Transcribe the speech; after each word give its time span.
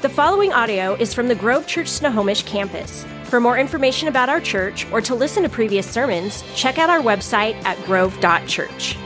The 0.00 0.08
following 0.08 0.52
audio 0.52 0.94
is 0.94 1.12
from 1.12 1.26
the 1.26 1.34
Grove 1.34 1.66
Church 1.66 1.88
Snohomish 1.88 2.44
campus. 2.44 3.04
For 3.24 3.40
more 3.40 3.58
information 3.58 4.06
about 4.06 4.28
our 4.28 4.40
church 4.40 4.86
or 4.92 5.00
to 5.00 5.12
listen 5.12 5.42
to 5.42 5.48
previous 5.48 5.90
sermons, 5.90 6.44
check 6.54 6.78
out 6.78 6.88
our 6.88 7.00
website 7.00 7.56
at 7.64 7.84
grove.church. 7.84 8.96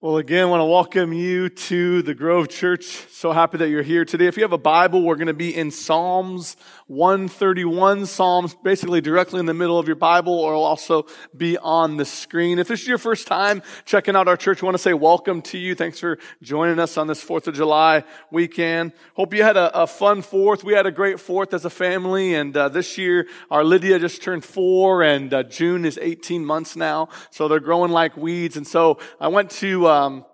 Well, 0.00 0.18
again, 0.18 0.44
I 0.44 0.46
want 0.46 0.60
to 0.60 0.66
welcome 0.66 1.12
you 1.12 1.48
to 1.48 2.02
the 2.02 2.14
Grove 2.14 2.48
Church. 2.48 2.86
So 3.20 3.32
happy 3.32 3.58
that 3.58 3.68
you're 3.68 3.82
here 3.82 4.06
today. 4.06 4.28
If 4.28 4.38
you 4.38 4.44
have 4.44 4.54
a 4.54 4.56
Bible, 4.56 5.02
we're 5.02 5.16
going 5.16 5.26
to 5.26 5.34
be 5.34 5.54
in 5.54 5.70
Psalms 5.70 6.56
131. 6.86 8.06
Psalms 8.06 8.56
basically 8.64 9.02
directly 9.02 9.40
in 9.40 9.44
the 9.44 9.52
middle 9.52 9.78
of 9.78 9.86
your 9.86 9.96
Bible 9.96 10.32
or 10.32 10.54
will 10.54 10.64
also 10.64 11.04
be 11.36 11.58
on 11.58 11.98
the 11.98 12.06
screen. 12.06 12.58
If 12.58 12.68
this 12.68 12.80
is 12.80 12.88
your 12.88 12.96
first 12.96 13.26
time 13.26 13.60
checking 13.84 14.16
out 14.16 14.26
our 14.26 14.38
church, 14.38 14.62
want 14.62 14.72
to 14.72 14.78
say 14.78 14.94
welcome 14.94 15.42
to 15.42 15.58
you. 15.58 15.74
Thanks 15.74 15.98
for 15.98 16.18
joining 16.40 16.78
us 16.78 16.96
on 16.96 17.08
this 17.08 17.22
4th 17.22 17.46
of 17.46 17.54
July 17.54 18.04
weekend. 18.30 18.94
Hope 19.16 19.34
you 19.34 19.42
had 19.42 19.58
a, 19.58 19.82
a 19.82 19.86
fun 19.86 20.22
4th. 20.22 20.64
We 20.64 20.72
had 20.72 20.86
a 20.86 20.90
great 20.90 21.16
4th 21.16 21.52
as 21.52 21.66
a 21.66 21.70
family. 21.70 22.32
And 22.34 22.56
uh, 22.56 22.70
this 22.70 22.96
year, 22.96 23.28
our 23.50 23.64
Lydia 23.64 23.98
just 23.98 24.22
turned 24.22 24.46
four 24.46 25.02
and 25.02 25.34
uh, 25.34 25.42
June 25.42 25.84
is 25.84 25.98
18 26.00 26.42
months 26.42 26.74
now. 26.74 27.10
So 27.30 27.48
they're 27.48 27.60
growing 27.60 27.92
like 27.92 28.16
weeds. 28.16 28.56
And 28.56 28.66
so 28.66 28.98
I 29.20 29.28
went 29.28 29.50
to, 29.50 29.88
um, 29.88 30.24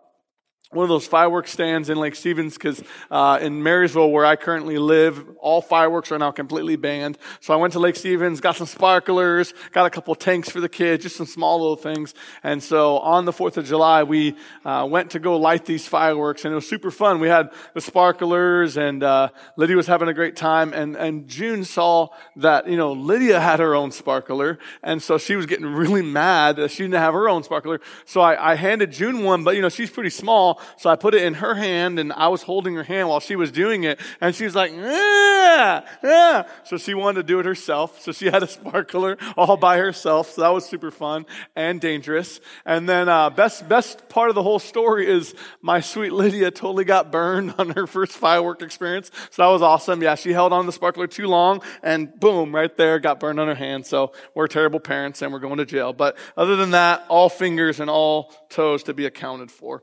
one 0.72 0.82
of 0.82 0.88
those 0.88 1.06
fireworks 1.06 1.52
stands 1.52 1.88
in 1.90 1.96
Lake 1.96 2.16
Stevens 2.16 2.54
because 2.54 2.82
uh, 3.08 3.38
in 3.40 3.62
Marysville, 3.62 4.10
where 4.10 4.26
I 4.26 4.34
currently 4.34 4.78
live, 4.78 5.24
all 5.38 5.62
fireworks 5.62 6.10
are 6.10 6.18
now 6.18 6.32
completely 6.32 6.74
banned. 6.74 7.18
So 7.40 7.54
I 7.54 7.56
went 7.56 7.72
to 7.74 7.78
Lake 7.78 7.94
Stevens, 7.94 8.40
got 8.40 8.56
some 8.56 8.66
sparklers, 8.66 9.54
got 9.70 9.86
a 9.86 9.90
couple 9.90 10.12
tanks 10.16 10.50
for 10.50 10.60
the 10.60 10.68
kids, 10.68 11.04
just 11.04 11.14
some 11.14 11.26
small 11.26 11.60
little 11.60 11.76
things. 11.76 12.14
And 12.42 12.60
so 12.60 12.98
on 12.98 13.26
the 13.26 13.32
4th 13.32 13.58
of 13.58 13.64
July, 13.64 14.02
we 14.02 14.34
uh, 14.64 14.88
went 14.90 15.12
to 15.12 15.20
go 15.20 15.36
light 15.36 15.66
these 15.66 15.86
fireworks, 15.86 16.44
and 16.44 16.50
it 16.50 16.56
was 16.56 16.68
super 16.68 16.90
fun. 16.90 17.20
We 17.20 17.28
had 17.28 17.52
the 17.74 17.80
sparklers, 17.80 18.76
and 18.76 19.04
uh, 19.04 19.28
Lydia 19.56 19.76
was 19.76 19.86
having 19.86 20.08
a 20.08 20.14
great 20.14 20.34
time. 20.34 20.72
And, 20.72 20.96
and 20.96 21.28
June 21.28 21.64
saw 21.64 22.08
that, 22.34 22.68
you 22.68 22.76
know, 22.76 22.90
Lydia 22.90 23.38
had 23.38 23.60
her 23.60 23.76
own 23.76 23.92
sparkler, 23.92 24.58
and 24.82 25.00
so 25.00 25.16
she 25.16 25.36
was 25.36 25.46
getting 25.46 25.66
really 25.66 26.02
mad 26.02 26.56
that 26.56 26.72
she 26.72 26.82
didn't 26.82 26.94
have 26.94 27.14
her 27.14 27.28
own 27.28 27.44
sparkler. 27.44 27.80
So 28.04 28.20
I, 28.20 28.52
I 28.52 28.54
handed 28.56 28.90
June 28.90 29.22
one, 29.22 29.44
but, 29.44 29.54
you 29.54 29.62
know, 29.62 29.68
she's 29.68 29.90
pretty 29.90 30.10
small. 30.10 30.55
So 30.76 30.90
I 30.90 30.96
put 30.96 31.14
it 31.14 31.22
in 31.22 31.34
her 31.34 31.54
hand 31.54 31.98
and 31.98 32.12
I 32.12 32.28
was 32.28 32.42
holding 32.42 32.74
her 32.74 32.82
hand 32.82 33.08
while 33.08 33.20
she 33.20 33.36
was 33.36 33.50
doing 33.50 33.84
it. 33.84 34.00
And 34.20 34.34
she 34.34 34.44
was 34.44 34.54
like, 34.54 34.72
yeah, 34.72 35.86
yeah. 36.02 36.44
So 36.64 36.76
she 36.76 36.94
wanted 36.94 37.22
to 37.22 37.26
do 37.26 37.38
it 37.38 37.46
herself. 37.46 38.00
So 38.00 38.12
she 38.12 38.26
had 38.26 38.42
a 38.42 38.46
sparkler 38.48 39.18
all 39.36 39.56
by 39.56 39.78
herself. 39.78 40.30
So 40.32 40.42
that 40.42 40.48
was 40.48 40.66
super 40.66 40.90
fun 40.90 41.26
and 41.54 41.80
dangerous. 41.80 42.40
And 42.64 42.88
then, 42.88 43.08
uh, 43.08 43.30
best, 43.30 43.68
best 43.68 44.08
part 44.08 44.28
of 44.28 44.34
the 44.34 44.42
whole 44.42 44.58
story 44.58 45.08
is 45.08 45.34
my 45.60 45.80
sweet 45.80 46.12
Lydia 46.12 46.50
totally 46.50 46.84
got 46.84 47.10
burned 47.10 47.54
on 47.58 47.70
her 47.70 47.86
first 47.86 48.12
firework 48.12 48.62
experience. 48.62 49.10
So 49.30 49.42
that 49.42 49.48
was 49.48 49.62
awesome. 49.62 50.02
Yeah, 50.02 50.14
she 50.14 50.32
held 50.32 50.52
on 50.52 50.66
the 50.66 50.72
sparkler 50.72 51.06
too 51.06 51.26
long 51.26 51.62
and 51.82 52.18
boom, 52.18 52.54
right 52.54 52.74
there, 52.76 52.98
got 52.98 53.20
burned 53.20 53.40
on 53.40 53.48
her 53.48 53.54
hand. 53.54 53.86
So 53.86 54.12
we're 54.34 54.48
terrible 54.48 54.80
parents 54.80 55.22
and 55.22 55.32
we're 55.32 55.38
going 55.38 55.58
to 55.58 55.66
jail. 55.66 55.92
But 55.92 56.16
other 56.36 56.56
than 56.56 56.72
that, 56.72 57.04
all 57.08 57.28
fingers 57.28 57.80
and 57.80 57.90
all 57.90 58.32
toes 58.48 58.84
to 58.84 58.94
be 58.94 59.06
accounted 59.06 59.50
for. 59.50 59.82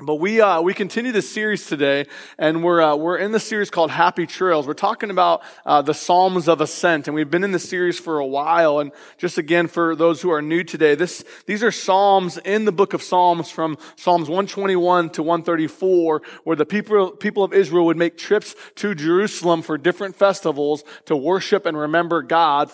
But 0.00 0.14
we 0.14 0.40
uh, 0.40 0.62
we 0.62 0.72
continue 0.72 1.12
this 1.12 1.30
series 1.30 1.66
today, 1.66 2.06
and 2.38 2.64
we're 2.64 2.80
uh, 2.80 2.96
we're 2.96 3.18
in 3.18 3.30
the 3.30 3.38
series 3.38 3.68
called 3.68 3.90
Happy 3.90 4.26
Trails. 4.26 4.66
We're 4.66 4.72
talking 4.72 5.10
about 5.10 5.42
uh, 5.66 5.82
the 5.82 5.92
Psalms 5.92 6.48
of 6.48 6.62
Ascent, 6.62 7.08
and 7.08 7.14
we've 7.14 7.30
been 7.30 7.44
in 7.44 7.52
the 7.52 7.58
series 7.58 7.98
for 7.98 8.18
a 8.18 8.24
while. 8.26 8.78
And 8.78 8.90
just 9.18 9.36
again, 9.36 9.68
for 9.68 9.94
those 9.94 10.22
who 10.22 10.30
are 10.30 10.40
new 10.40 10.64
today, 10.64 10.94
this 10.94 11.22
these 11.44 11.62
are 11.62 11.70
psalms 11.70 12.38
in 12.38 12.64
the 12.64 12.72
book 12.72 12.94
of 12.94 13.02
Psalms 13.02 13.50
from 13.50 13.76
Psalms 13.96 14.30
121 14.30 15.10
to 15.10 15.22
134, 15.22 16.22
where 16.44 16.56
the 16.56 16.64
people 16.64 17.10
people 17.10 17.44
of 17.44 17.52
Israel 17.52 17.84
would 17.84 17.98
make 17.98 18.16
trips 18.16 18.54
to 18.76 18.94
Jerusalem 18.94 19.60
for 19.60 19.76
different 19.76 20.16
festivals 20.16 20.84
to 21.04 21.14
worship 21.14 21.66
and 21.66 21.76
remember 21.76 22.22
God 22.22 22.70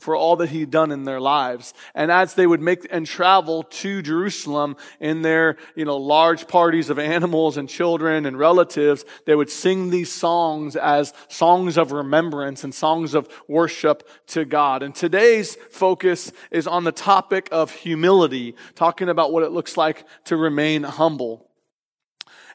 for, 0.00 0.16
all 0.16 0.36
that 0.36 0.50
He'd 0.50 0.70
done 0.70 0.90
in 0.90 1.04
their 1.04 1.20
lives. 1.20 1.74
And 1.94 2.10
as 2.10 2.34
they 2.34 2.46
would 2.46 2.60
make 2.60 2.86
and 2.90 3.06
travel 3.06 3.62
to 3.62 4.02
Jerusalem 4.02 4.76
in 4.98 5.22
their 5.22 5.56
you 5.74 5.84
know 5.84 5.96
large 5.96 6.48
parties 6.48 6.90
of 6.90 6.98
animals 6.98 7.56
and 7.56 7.68
children 7.68 8.26
and 8.26 8.38
relatives, 8.38 9.04
they 9.26 9.34
would 9.34 9.50
sing 9.50 9.90
these 9.90 10.12
songs 10.12 10.76
as 10.76 11.12
songs 11.28 11.76
of 11.76 11.92
remembrance 11.92 12.64
and 12.64 12.74
songs 12.74 13.14
of 13.14 13.28
worship 13.48 14.08
to 14.28 14.44
God. 14.44 14.82
And 14.82 14.94
today's 14.94 15.56
focus 15.70 16.32
is 16.50 16.66
on 16.66 16.84
the 16.84 16.92
topic 16.92 17.48
of 17.52 17.72
humility, 17.72 18.54
talking 18.74 19.08
about 19.08 19.32
what 19.32 19.42
it 19.42 19.52
looks 19.52 19.76
like 19.76 20.04
to 20.24 20.36
remain 20.36 20.82
humble. 20.82 21.49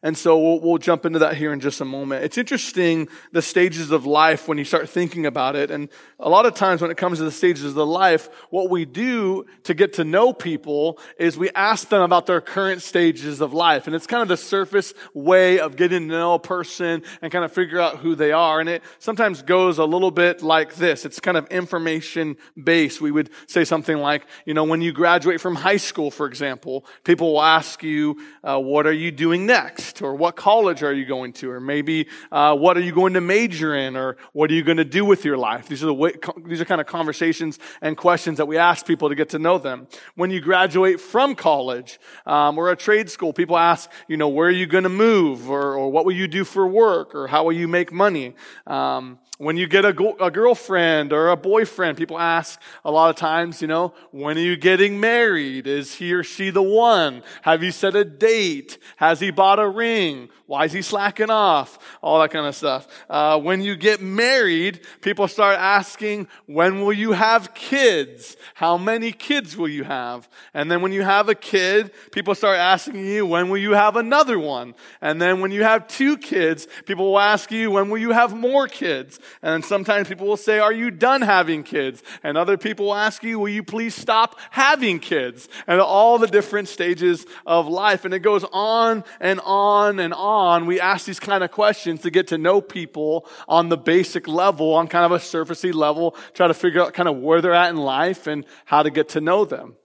And 0.05 0.15
so 0.15 0.37
we'll, 0.37 0.59
we'll, 0.59 0.77
jump 0.77 1.03
into 1.07 1.17
that 1.19 1.35
here 1.35 1.51
in 1.51 1.59
just 1.59 1.81
a 1.81 1.85
moment. 1.85 2.23
It's 2.23 2.37
interesting 2.37 3.07
the 3.31 3.41
stages 3.41 3.89
of 3.89 4.05
life 4.05 4.47
when 4.47 4.59
you 4.59 4.63
start 4.63 4.87
thinking 4.87 5.25
about 5.25 5.55
it. 5.55 5.71
And 5.71 5.89
a 6.19 6.29
lot 6.29 6.45
of 6.45 6.53
times 6.53 6.79
when 6.79 6.91
it 6.91 6.97
comes 6.97 7.17
to 7.17 7.23
the 7.23 7.31
stages 7.31 7.63
of 7.63 7.73
the 7.73 7.87
life, 7.87 8.29
what 8.51 8.69
we 8.69 8.85
do 8.85 9.47
to 9.63 9.73
get 9.73 9.93
to 9.93 10.03
know 10.03 10.31
people 10.31 10.99
is 11.17 11.39
we 11.39 11.49
ask 11.55 11.89
them 11.89 12.03
about 12.03 12.27
their 12.27 12.39
current 12.39 12.83
stages 12.83 13.41
of 13.41 13.51
life. 13.51 13.87
And 13.87 13.95
it's 13.95 14.05
kind 14.05 14.21
of 14.21 14.27
the 14.27 14.37
surface 14.37 14.93
way 15.15 15.57
of 15.57 15.75
getting 15.75 16.07
to 16.07 16.13
know 16.13 16.35
a 16.35 16.39
person 16.39 17.01
and 17.23 17.31
kind 17.31 17.43
of 17.43 17.51
figure 17.51 17.79
out 17.79 17.97
who 17.97 18.13
they 18.13 18.31
are. 18.31 18.59
And 18.59 18.69
it 18.69 18.83
sometimes 18.99 19.41
goes 19.41 19.79
a 19.79 19.85
little 19.85 20.11
bit 20.11 20.43
like 20.43 20.75
this. 20.75 21.05
It's 21.05 21.19
kind 21.19 21.35
of 21.35 21.47
information 21.47 22.37
based. 22.63 23.01
We 23.01 23.09
would 23.09 23.31
say 23.47 23.65
something 23.65 23.97
like, 23.97 24.27
you 24.45 24.53
know, 24.53 24.65
when 24.65 24.81
you 24.81 24.91
graduate 24.91 25.41
from 25.41 25.55
high 25.55 25.77
school, 25.77 26.11
for 26.11 26.27
example, 26.27 26.85
people 27.03 27.33
will 27.33 27.41
ask 27.41 27.81
you, 27.81 28.21
uh, 28.43 28.59
what 28.59 28.85
are 28.85 28.93
you 28.93 29.09
doing 29.09 29.47
next? 29.47 29.94
Next? 29.95 30.01
Or 30.01 30.15
what 30.15 30.35
college 30.35 30.83
are 30.83 30.93
you 30.93 31.05
going 31.05 31.33
to? 31.33 31.51
Or 31.51 31.59
maybe 31.59 32.07
uh, 32.31 32.55
what 32.55 32.77
are 32.77 32.81
you 32.81 32.91
going 32.91 33.13
to 33.13 33.21
major 33.21 33.75
in? 33.75 33.95
Or 33.95 34.17
what 34.33 34.51
are 34.51 34.53
you 34.53 34.63
going 34.63 34.77
to 34.77 34.85
do 34.85 35.05
with 35.05 35.25
your 35.25 35.37
life? 35.37 35.67
These 35.67 35.83
are 35.83 35.87
the 35.87 35.93
way, 35.93 36.13
these 36.45 36.61
are 36.61 36.65
kind 36.65 36.81
of 36.81 36.87
conversations 36.87 37.59
and 37.81 37.97
questions 37.97 38.37
that 38.37 38.47
we 38.47 38.57
ask 38.57 38.85
people 38.85 39.09
to 39.09 39.15
get 39.15 39.29
to 39.29 39.39
know 39.39 39.57
them. 39.57 39.87
When 40.15 40.31
you 40.31 40.41
graduate 40.41 40.99
from 40.99 41.35
college 41.35 41.99
um, 42.25 42.57
or 42.57 42.71
a 42.71 42.75
trade 42.75 43.09
school, 43.09 43.33
people 43.33 43.57
ask, 43.57 43.89
you 44.07 44.17
know, 44.17 44.29
where 44.29 44.47
are 44.47 44.51
you 44.51 44.67
going 44.67 44.83
to 44.83 44.89
move? 44.89 45.49
Or, 45.49 45.75
or 45.75 45.91
what 45.91 46.05
will 46.05 46.15
you 46.15 46.27
do 46.27 46.43
for 46.43 46.67
work? 46.67 47.15
Or 47.15 47.27
how 47.27 47.43
will 47.45 47.53
you 47.53 47.67
make 47.67 47.91
money? 47.91 48.35
Um, 48.67 49.19
when 49.37 49.57
you 49.57 49.67
get 49.67 49.83
a, 49.83 49.91
go- 49.91 50.15
a, 50.19 50.31
girlfriend 50.31 51.11
or 51.11 51.29
a 51.29 51.35
boyfriend, 51.35 51.97
people 51.97 52.17
ask 52.17 52.61
a 52.85 52.91
lot 52.91 53.09
of 53.09 53.17
times, 53.17 53.61
you 53.61 53.67
know, 53.67 53.93
when 54.11 54.37
are 54.37 54.41
you 54.41 54.55
getting 54.55 54.99
married? 54.99 55.67
Is 55.67 55.95
he 55.95 56.13
or 56.13 56.23
she 56.23 56.51
the 56.51 56.61
one? 56.61 57.21
Have 57.41 57.61
you 57.61 57.71
set 57.71 57.95
a 57.95 58.05
date? 58.05 58.77
Has 58.95 59.19
he 59.19 59.31
bought 59.31 59.59
a 59.59 59.67
ring? 59.67 60.29
Why 60.47 60.65
is 60.65 60.73
he 60.73 60.81
slacking 60.81 61.31
off? 61.31 61.79
All 62.01 62.19
that 62.19 62.31
kind 62.31 62.45
of 62.45 62.55
stuff. 62.55 62.87
Uh, 63.09 63.39
when 63.39 63.61
you 63.61 63.75
get 63.75 63.99
married, 63.99 64.81
people 65.01 65.27
start 65.27 65.57
asking, 65.57 66.27
when 66.45 66.81
will 66.81 66.93
you 66.93 67.13
have 67.13 67.53
kids? 67.55 68.37
How 68.53 68.77
many 68.77 69.11
kids 69.11 69.57
will 69.57 69.67
you 69.67 69.83
have? 69.83 70.29
And 70.53 70.71
then 70.71 70.81
when 70.81 70.91
you 70.91 71.01
have 71.01 71.29
a 71.29 71.35
kid, 71.35 71.91
people 72.11 72.35
start 72.35 72.57
asking 72.57 73.05
you, 73.05 73.25
when 73.25 73.49
will 73.49 73.57
you 73.57 73.71
have 73.71 73.95
another 73.95 74.37
one? 74.37 74.75
And 75.01 75.19
then 75.19 75.41
when 75.41 75.51
you 75.51 75.63
have 75.63 75.87
two 75.87 76.15
kids, 76.17 76.67
people 76.85 77.11
will 77.11 77.19
ask 77.19 77.51
you, 77.51 77.71
when 77.71 77.89
will 77.89 77.97
you 77.97 78.11
have 78.11 78.35
more 78.35 78.67
kids? 78.67 79.19
And 79.41 79.63
sometimes 79.63 80.07
people 80.07 80.27
will 80.27 80.37
say, 80.37 80.59
Are 80.59 80.73
you 80.73 80.91
done 80.91 81.21
having 81.21 81.63
kids? 81.63 82.03
And 82.23 82.37
other 82.37 82.57
people 82.57 82.87
will 82.87 82.95
ask 82.95 83.23
you, 83.23 83.39
Will 83.39 83.49
you 83.49 83.63
please 83.63 83.95
stop 83.95 84.39
having 84.51 84.99
kids? 84.99 85.47
And 85.67 85.79
all 85.79 86.17
the 86.17 86.27
different 86.27 86.67
stages 86.67 87.25
of 87.45 87.67
life. 87.67 88.05
And 88.05 88.13
it 88.13 88.19
goes 88.19 88.45
on 88.51 89.03
and 89.19 89.39
on 89.43 89.99
and 89.99 90.13
on. 90.13 90.65
We 90.65 90.79
ask 90.79 91.05
these 91.05 91.19
kind 91.19 91.43
of 91.43 91.51
questions 91.51 92.01
to 92.01 92.11
get 92.11 92.27
to 92.27 92.37
know 92.37 92.61
people 92.61 93.27
on 93.47 93.69
the 93.69 93.77
basic 93.77 94.27
level, 94.27 94.73
on 94.73 94.87
kind 94.87 95.05
of 95.05 95.11
a 95.11 95.23
surfacey 95.23 95.73
level, 95.73 96.15
try 96.33 96.47
to 96.47 96.53
figure 96.53 96.81
out 96.81 96.93
kind 96.93 97.09
of 97.09 97.17
where 97.17 97.41
they're 97.41 97.53
at 97.53 97.69
in 97.69 97.77
life 97.77 98.27
and 98.27 98.45
how 98.65 98.83
to 98.83 98.89
get 98.89 99.09
to 99.09 99.21
know 99.21 99.45
them. 99.45 99.75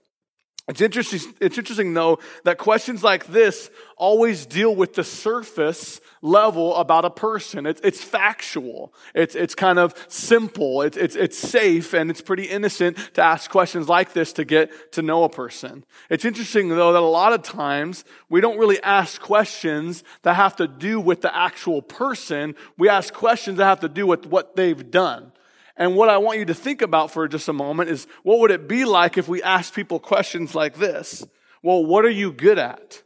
It's 0.71 0.81
interesting, 0.81 1.35
it's 1.41 1.59
interesting 1.59 1.95
though 1.95 2.21
that 2.45 2.57
questions 2.57 3.03
like 3.03 3.27
this 3.27 3.71
always 3.97 4.47
deal 4.47 4.75
with 4.75 4.95
the 4.95 5.03
surface 5.03 6.01
level 6.23 6.77
about 6.77 7.05
a 7.05 7.11
person. 7.11 7.67
It's, 7.67 7.81
it's 7.83 8.03
factual. 8.03 8.93
It's, 9.15 9.35
it's 9.35 9.55
kind 9.55 9.79
of 9.79 9.95
simple. 10.09 10.83
It's, 10.83 10.97
it's, 10.97 11.17
it's 11.17 11.39
safe 11.39 11.95
and 11.95 12.11
it's 12.11 12.21
pretty 12.21 12.45
innocent 12.45 12.99
to 13.15 13.23
ask 13.23 13.51
questions 13.51 13.89
like 13.89 14.13
this 14.13 14.33
to 14.35 14.45
get 14.45 14.93
to 14.93 15.03
know 15.03 15.25
a 15.25 15.29
person. 15.29 15.85
It's 16.11 16.25
interesting 16.25 16.69
though 16.69 16.93
that 16.93 16.99
a 16.99 17.01
lot 17.01 17.33
of 17.33 17.43
times 17.43 18.05
we 18.29 18.41
don't 18.41 18.59
really 18.59 18.83
ask 18.83 19.21
questions 19.21 20.05
that 20.23 20.35
have 20.35 20.57
to 20.57 20.69
do 20.69 21.01
with 21.01 21.23
the 21.23 21.35
actual 21.35 21.83
person. 21.83 22.55
We 22.77 22.89
ask 22.89 23.15
questions 23.15 23.59
that 23.59 23.65
have 23.65 23.81
to 23.81 23.89
do 23.89 24.07
with 24.07 24.27
what 24.27 24.57
they've 24.57 24.91
done. 24.91 25.33
And 25.77 25.97
what 25.97 26.11
I 26.11 26.19
want 26.19 26.39
you 26.39 26.45
to 26.45 26.55
think 26.55 26.83
about 26.83 27.11
for 27.11 27.27
just 27.27 27.49
a 27.49 27.55
moment 27.55 27.89
is 27.89 28.07
what 28.23 28.39
would 28.41 28.51
it 28.51 28.69
be 28.69 28.85
like 28.85 29.17
if 29.17 29.29
we 29.29 29.43
asked 29.43 29.75
people 29.75 29.99
questions 29.99 30.55
like 30.55 30.77
this? 30.77 31.27
Well, 31.63 31.85
what 31.85 32.05
are 32.05 32.11
you 32.11 32.33
good 32.33 32.59
at? 32.59 33.03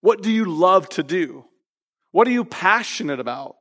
What 0.00 0.22
do 0.22 0.30
you 0.30 0.46
love 0.46 0.88
to 0.90 1.02
do? 1.02 1.44
What 2.12 2.26
are 2.26 2.32
you 2.32 2.44
passionate 2.44 3.20
about? 3.20 3.56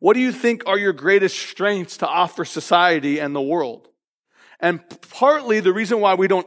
What 0.00 0.14
do 0.14 0.20
you 0.20 0.32
think 0.32 0.62
are 0.66 0.78
your 0.78 0.92
greatest 0.92 1.38
strengths 1.38 1.96
to 1.98 2.08
offer 2.08 2.44
society 2.44 3.18
and 3.18 3.34
the 3.34 3.42
world? 3.42 3.88
And 4.60 4.80
partly 5.10 5.60
the 5.60 5.72
reason 5.72 6.00
why 6.00 6.14
we 6.14 6.28
don't 6.28 6.46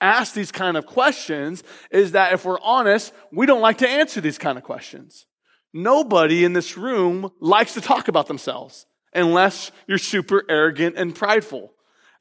ask 0.00 0.34
these 0.34 0.52
kind 0.52 0.76
of 0.76 0.86
questions 0.86 1.64
is 1.90 2.12
that 2.12 2.32
if 2.32 2.44
we're 2.44 2.60
honest, 2.60 3.12
we 3.32 3.46
don't 3.46 3.60
like 3.60 3.78
to 3.78 3.88
answer 3.88 4.20
these 4.20 4.38
kind 4.38 4.58
of 4.58 4.64
questions. 4.64 5.26
Nobody 5.72 6.44
in 6.44 6.52
this 6.52 6.76
room 6.76 7.30
likes 7.40 7.74
to 7.74 7.80
talk 7.80 8.08
about 8.08 8.26
themselves 8.28 8.86
unless 9.14 9.72
you're 9.86 9.98
super 9.98 10.44
arrogant 10.48 10.96
and 10.96 11.14
prideful 11.14 11.72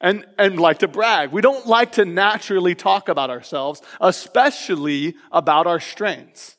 and, 0.01 0.25
and 0.37 0.59
like 0.59 0.79
to 0.79 0.87
brag. 0.87 1.31
We 1.31 1.41
don't 1.41 1.67
like 1.67 1.93
to 1.93 2.05
naturally 2.05 2.75
talk 2.75 3.09
about 3.09 3.29
ourselves, 3.29 3.81
especially 4.01 5.15
about 5.31 5.67
our 5.67 5.79
strengths. 5.79 6.54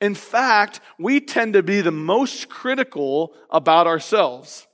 In 0.00 0.14
fact, 0.14 0.80
we 0.98 1.20
tend 1.20 1.54
to 1.54 1.62
be 1.62 1.80
the 1.80 1.90
most 1.90 2.48
critical 2.48 3.34
about 3.50 3.86
ourselves. 3.86 4.66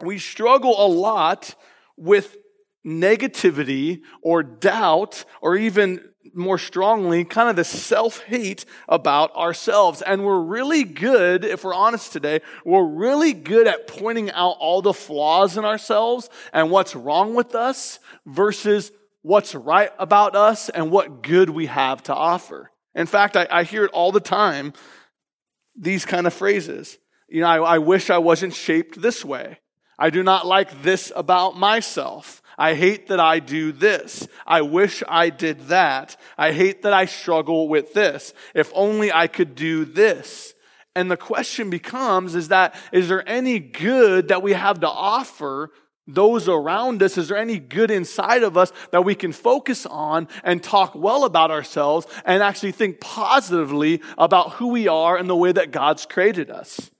We 0.00 0.18
struggle 0.18 0.74
a 0.84 0.86
lot 0.86 1.54
with 1.96 2.36
negativity 2.86 4.02
or 4.22 4.42
doubt 4.42 5.24
or 5.40 5.56
even 5.56 6.00
more 6.34 6.58
strongly 6.58 7.24
kind 7.24 7.48
of 7.48 7.56
the 7.56 7.64
self 7.64 8.20
hate 8.22 8.64
about 8.88 9.34
ourselves. 9.34 10.02
And 10.02 10.24
we're 10.24 10.40
really 10.40 10.84
good, 10.84 11.44
if 11.44 11.64
we're 11.64 11.74
honest 11.74 12.12
today, 12.12 12.40
we're 12.64 12.84
really 12.84 13.32
good 13.32 13.66
at 13.66 13.86
pointing 13.88 14.30
out 14.30 14.56
all 14.60 14.82
the 14.82 14.92
flaws 14.92 15.56
in 15.56 15.64
ourselves 15.64 16.28
and 16.52 16.70
what's 16.70 16.94
wrong 16.94 17.34
with 17.34 17.54
us 17.54 17.98
versus 18.26 18.92
what's 19.22 19.54
right 19.54 19.90
about 19.98 20.36
us 20.36 20.68
and 20.68 20.90
what 20.90 21.22
good 21.22 21.50
we 21.50 21.66
have 21.66 22.02
to 22.04 22.14
offer. 22.14 22.70
In 22.96 23.06
fact, 23.06 23.36
I, 23.36 23.46
I 23.50 23.62
hear 23.62 23.84
it 23.84 23.92
all 23.92 24.10
the 24.10 24.20
time 24.20 24.72
these 25.76 26.06
kind 26.06 26.26
of 26.26 26.32
phrases. 26.34 26.98
You 27.28 27.42
know, 27.42 27.48
I, 27.48 27.74
I 27.74 27.78
wish 27.78 28.10
I 28.10 28.18
wasn't 28.18 28.54
shaped 28.54 29.00
this 29.00 29.24
way. 29.24 29.58
I 29.98 30.10
do 30.10 30.22
not 30.22 30.46
like 30.46 30.82
this 30.82 31.12
about 31.14 31.56
myself. 31.56 32.42
I 32.58 32.74
hate 32.74 33.08
that 33.08 33.20
I 33.20 33.38
do 33.38 33.72
this. 33.72 34.26
I 34.46 34.62
wish 34.62 35.02
I 35.06 35.28
did 35.28 35.68
that. 35.68 36.16
I 36.38 36.52
hate 36.52 36.82
that 36.82 36.94
I 36.94 37.04
struggle 37.04 37.68
with 37.68 37.92
this. 37.92 38.32
If 38.54 38.72
only 38.74 39.12
I 39.12 39.26
could 39.26 39.54
do 39.54 39.84
this. 39.84 40.54
And 40.94 41.10
the 41.10 41.16
question 41.18 41.68
becomes 41.68 42.34
is 42.34 42.48
that 42.48 42.74
is 42.92 43.08
there 43.08 43.26
any 43.28 43.58
good 43.58 44.28
that 44.28 44.42
we 44.42 44.54
have 44.54 44.80
to 44.80 44.88
offer 44.88 45.70
those 46.06 46.48
around 46.48 47.02
us? 47.02 47.18
Is 47.18 47.28
there 47.28 47.36
any 47.36 47.58
good 47.58 47.90
inside 47.90 48.42
of 48.42 48.56
us 48.56 48.72
that 48.90 49.04
we 49.04 49.14
can 49.14 49.32
focus 49.32 49.86
on 49.86 50.28
and 50.44 50.62
talk 50.62 50.94
well 50.94 51.24
about 51.24 51.50
ourselves 51.50 52.06
and 52.24 52.42
actually 52.42 52.72
think 52.72 53.00
positively 53.00 54.02
about 54.16 54.54
who 54.54 54.68
we 54.68 54.88
are 54.88 55.16
and 55.16 55.28
the 55.28 55.36
way 55.36 55.52
that 55.52 55.70
God's 55.70 56.06
created 56.06 56.50
us? 56.50 56.90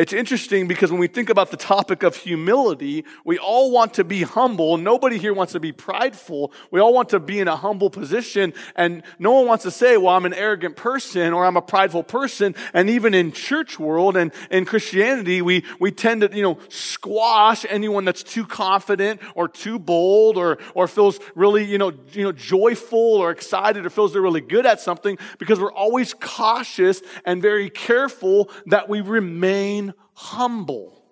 It's 0.00 0.14
interesting 0.14 0.66
because 0.66 0.90
when 0.90 0.98
we 0.98 1.08
think 1.08 1.28
about 1.28 1.50
the 1.50 1.58
topic 1.58 2.02
of 2.02 2.16
humility, 2.16 3.04
we 3.22 3.36
all 3.36 3.70
want 3.70 3.92
to 3.94 4.02
be 4.02 4.22
humble. 4.22 4.78
Nobody 4.78 5.18
here 5.18 5.34
wants 5.34 5.52
to 5.52 5.60
be 5.60 5.72
prideful. 5.72 6.54
We 6.70 6.80
all 6.80 6.94
want 6.94 7.10
to 7.10 7.20
be 7.20 7.38
in 7.38 7.48
a 7.48 7.56
humble 7.56 7.90
position 7.90 8.54
and 8.76 9.02
no 9.18 9.32
one 9.32 9.46
wants 9.46 9.64
to 9.64 9.70
say, 9.70 9.98
well, 9.98 10.14
I'm 10.14 10.24
an 10.24 10.32
arrogant 10.32 10.76
person 10.76 11.34
or 11.34 11.44
I'm 11.44 11.58
a 11.58 11.60
prideful 11.60 12.02
person. 12.02 12.54
And 12.72 12.88
even 12.88 13.12
in 13.12 13.30
church 13.32 13.78
world 13.78 14.16
and 14.16 14.32
in 14.50 14.64
Christianity, 14.64 15.42
we, 15.42 15.64
we 15.78 15.90
tend 15.90 16.22
to, 16.22 16.34
you 16.34 16.44
know, 16.44 16.58
squash 16.70 17.66
anyone 17.68 18.06
that's 18.06 18.22
too 18.22 18.46
confident 18.46 19.20
or 19.34 19.48
too 19.48 19.78
bold 19.78 20.38
or, 20.38 20.56
or 20.74 20.88
feels 20.88 21.20
really, 21.34 21.66
you 21.66 21.76
know, 21.76 21.92
you 22.12 22.24
know, 22.24 22.32
joyful 22.32 22.98
or 22.98 23.30
excited 23.30 23.84
or 23.84 23.90
feels 23.90 24.14
they're 24.14 24.22
really 24.22 24.40
good 24.40 24.64
at 24.64 24.80
something 24.80 25.18
because 25.38 25.60
we're 25.60 25.70
always 25.70 26.14
cautious 26.14 27.02
and 27.26 27.42
very 27.42 27.68
careful 27.68 28.48
that 28.64 28.88
we 28.88 29.02
remain 29.02 29.89
humble. 30.20 31.02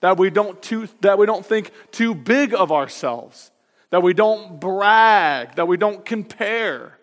That 0.00 0.16
we 0.16 0.30
don't 0.30 0.60
too, 0.62 0.88
that 1.00 1.18
we 1.18 1.26
don't 1.26 1.44
think 1.44 1.70
too 1.90 2.14
big 2.14 2.54
of 2.54 2.72
ourselves. 2.72 3.50
That 3.90 4.02
we 4.02 4.14
don't 4.14 4.60
brag, 4.60 5.56
that 5.56 5.66
we 5.66 5.76
don't 5.76 6.04
compare. 6.04 6.98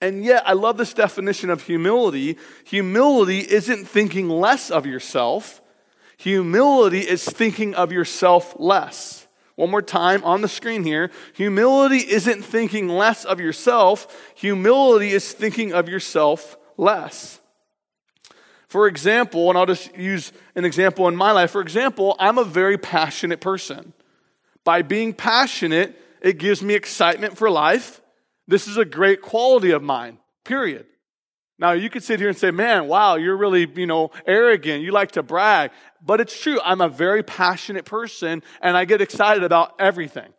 And 0.00 0.24
yet, 0.24 0.42
I 0.46 0.54
love 0.54 0.78
this 0.78 0.94
definition 0.94 1.50
of 1.50 1.62
humility. 1.62 2.38
Humility 2.64 3.40
isn't 3.40 3.86
thinking 3.86 4.28
less 4.28 4.70
of 4.70 4.86
yourself. 4.86 5.60
Humility 6.16 7.00
is 7.00 7.24
thinking 7.24 7.74
of 7.74 7.92
yourself 7.92 8.54
less. 8.58 9.26
One 9.56 9.70
more 9.70 9.82
time 9.82 10.24
on 10.24 10.40
the 10.40 10.48
screen 10.48 10.84
here. 10.84 11.10
Humility 11.34 11.98
isn't 11.98 12.42
thinking 12.42 12.88
less 12.88 13.26
of 13.26 13.40
yourself. 13.40 14.32
Humility 14.36 15.10
is 15.10 15.32
thinking 15.32 15.74
of 15.74 15.88
yourself 15.88 16.56
less. 16.78 17.39
For 18.70 18.86
example, 18.86 19.50
and 19.50 19.58
I'll 19.58 19.66
just 19.66 19.96
use 19.96 20.32
an 20.54 20.64
example 20.64 21.08
in 21.08 21.16
my 21.16 21.32
life. 21.32 21.50
For 21.50 21.60
example, 21.60 22.14
I'm 22.20 22.38
a 22.38 22.44
very 22.44 22.78
passionate 22.78 23.40
person. 23.40 23.92
By 24.62 24.82
being 24.82 25.12
passionate, 25.12 26.00
it 26.22 26.38
gives 26.38 26.62
me 26.62 26.74
excitement 26.74 27.36
for 27.36 27.50
life. 27.50 28.00
This 28.46 28.68
is 28.68 28.76
a 28.76 28.84
great 28.84 29.22
quality 29.22 29.72
of 29.72 29.82
mine, 29.82 30.18
period. 30.44 30.86
Now, 31.58 31.72
you 31.72 31.90
could 31.90 32.04
sit 32.04 32.20
here 32.20 32.28
and 32.28 32.38
say, 32.38 32.52
man, 32.52 32.86
wow, 32.86 33.16
you're 33.16 33.36
really, 33.36 33.68
you 33.74 33.88
know, 33.88 34.12
arrogant. 34.24 34.84
You 34.84 34.92
like 34.92 35.12
to 35.12 35.24
brag. 35.24 35.72
But 36.00 36.20
it's 36.20 36.40
true. 36.40 36.60
I'm 36.64 36.80
a 36.80 36.88
very 36.88 37.24
passionate 37.24 37.86
person 37.86 38.40
and 38.62 38.76
I 38.76 38.84
get 38.84 39.00
excited 39.00 39.42
about 39.42 39.74
everything. 39.80 40.32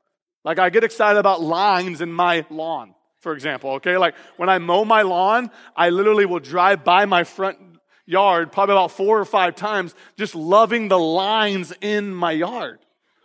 Like, 0.45 0.57
I 0.57 0.69
get 0.69 0.85
excited 0.85 1.19
about 1.19 1.41
lines 1.41 1.99
in 1.99 2.13
my 2.13 2.45
lawn, 2.49 2.95
for 3.19 3.33
example, 3.33 3.71
okay? 3.71 3.97
Like, 3.97 4.15
when 4.37 4.47
I 4.47 4.57
mow 4.57 4.85
my 4.85 5.01
lawn, 5.01 5.51
I 5.75 5.89
literally 5.89 6.25
will 6.25 6.39
drive 6.39 6.85
by 6.85 7.05
my 7.05 7.25
front 7.25 7.70
yard 8.11 8.51
probably 8.51 8.73
about 8.73 8.91
four 8.91 9.19
or 9.19 9.25
five 9.25 9.55
times, 9.55 9.95
just 10.17 10.35
loving 10.35 10.87
the 10.87 10.99
lines 10.99 11.73
in 11.81 12.13
my 12.13 12.31
yard. 12.31 12.79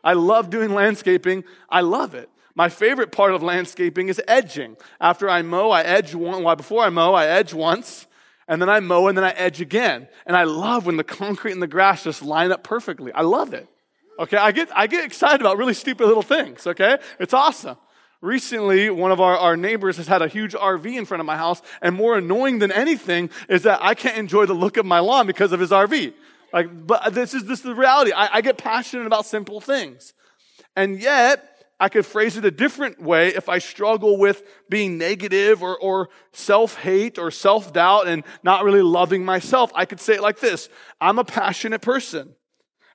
I 0.05 0.13
love 0.13 0.51
doing 0.51 0.73
landscaping. 0.73 1.45
I 1.69 1.81
love 1.81 2.15
it. 2.15 2.31
My 2.55 2.69
favorite 2.69 3.13
part 3.13 3.35
of 3.35 3.43
landscaping 3.43 4.09
is 4.09 4.23
edging. 4.27 4.77
After 5.01 5.29
I 5.29 5.43
mow, 5.43 5.71
I 5.71 5.83
edge 5.83 6.15
one. 6.15 6.43
Well, 6.43 6.57
before 6.57 6.85
I 6.85 6.89
mow, 6.89 7.13
I 7.13 7.27
edge 7.27 7.53
once, 7.53 8.07
and 8.49 8.63
then 8.63 8.71
I 8.71 8.81
mow, 8.81 9.09
and 9.09 9.19
then 9.19 9.25
I 9.25 9.33
edge 9.33 9.61
again. 9.61 10.09
And 10.25 10.37
I 10.37 10.45
love 10.45 10.87
when 10.87 10.97
the 10.97 11.05
concrete 11.05 11.53
and 11.53 11.61
the 11.61 11.67
grass 11.67 12.05
just 12.05 12.23
line 12.23 12.53
up 12.53 12.63
perfectly. 12.63 13.13
I 13.13 13.23
love 13.23 13.53
it. 13.53 13.69
Okay, 14.19 14.39
I 14.39 14.53
get 14.53 14.71
I 14.75 14.87
get 14.87 15.05
excited 15.05 15.43
about 15.43 15.59
really 15.59 15.75
stupid 15.75 16.07
little 16.07 16.23
things. 16.23 16.67
Okay, 16.67 16.97
it's 17.19 17.35
awesome. 17.35 17.77
Recently, 18.27 18.91
one 18.91 19.13
of 19.13 19.21
our, 19.21 19.39
our 19.39 19.57
neighbors 19.57 19.99
has 19.99 20.09
had 20.09 20.21
a 20.21 20.27
huge 20.27 20.53
RV 20.53 20.85
in 20.85 21.05
front 21.05 21.21
of 21.21 21.27
my 21.27 21.37
house, 21.37 21.63
and 21.81 21.95
more 21.95 22.19
annoying 22.19 22.59
than 22.59 22.73
anything 22.73 23.31
is 23.49 23.63
that 23.63 23.79
I 23.81 23.95
can't 23.95 24.19
enjoy 24.19 24.47
the 24.47 24.53
look 24.53 24.77
of 24.77 24.85
my 24.85 24.99
lawn 24.99 25.29
because 25.29 25.53
of 25.53 25.61
his 25.61 25.71
RV. 25.71 26.13
Like, 26.53 26.89
but 26.89 27.15
this 27.15 27.35
is 27.35 27.45
this 27.45 27.61
is 27.61 27.65
the 27.65 27.77
reality. 27.77 28.11
I, 28.11 28.39
I 28.39 28.41
get 28.41 28.59
passionate 28.59 29.07
about 29.07 29.27
simple 29.27 29.61
things. 29.61 30.13
And 30.75 31.01
yet, 31.01 31.69
I 31.79 31.89
could 31.89 32.05
phrase 32.05 32.37
it 32.37 32.45
a 32.45 32.51
different 32.51 33.01
way 33.01 33.29
if 33.29 33.49
I 33.49 33.59
struggle 33.59 34.19
with 34.19 34.43
being 34.69 34.99
negative 34.99 35.63
or, 35.63 35.79
or 35.79 36.09
self 36.33 36.79
hate 36.79 37.19
or 37.19 37.31
self 37.31 37.73
doubt 37.73 38.09
and 38.09 38.25
not 38.43 38.65
really 38.65 38.83
loving 38.83 39.25
myself. 39.25 39.71
I 39.73 39.85
could 39.85 40.01
say 40.01 40.15
it 40.15 40.21
like 40.21 40.41
this 40.41 40.69
I'm 41.01 41.21
a 41.21 41.25
passionate 41.25 41.81
person. 41.81 42.35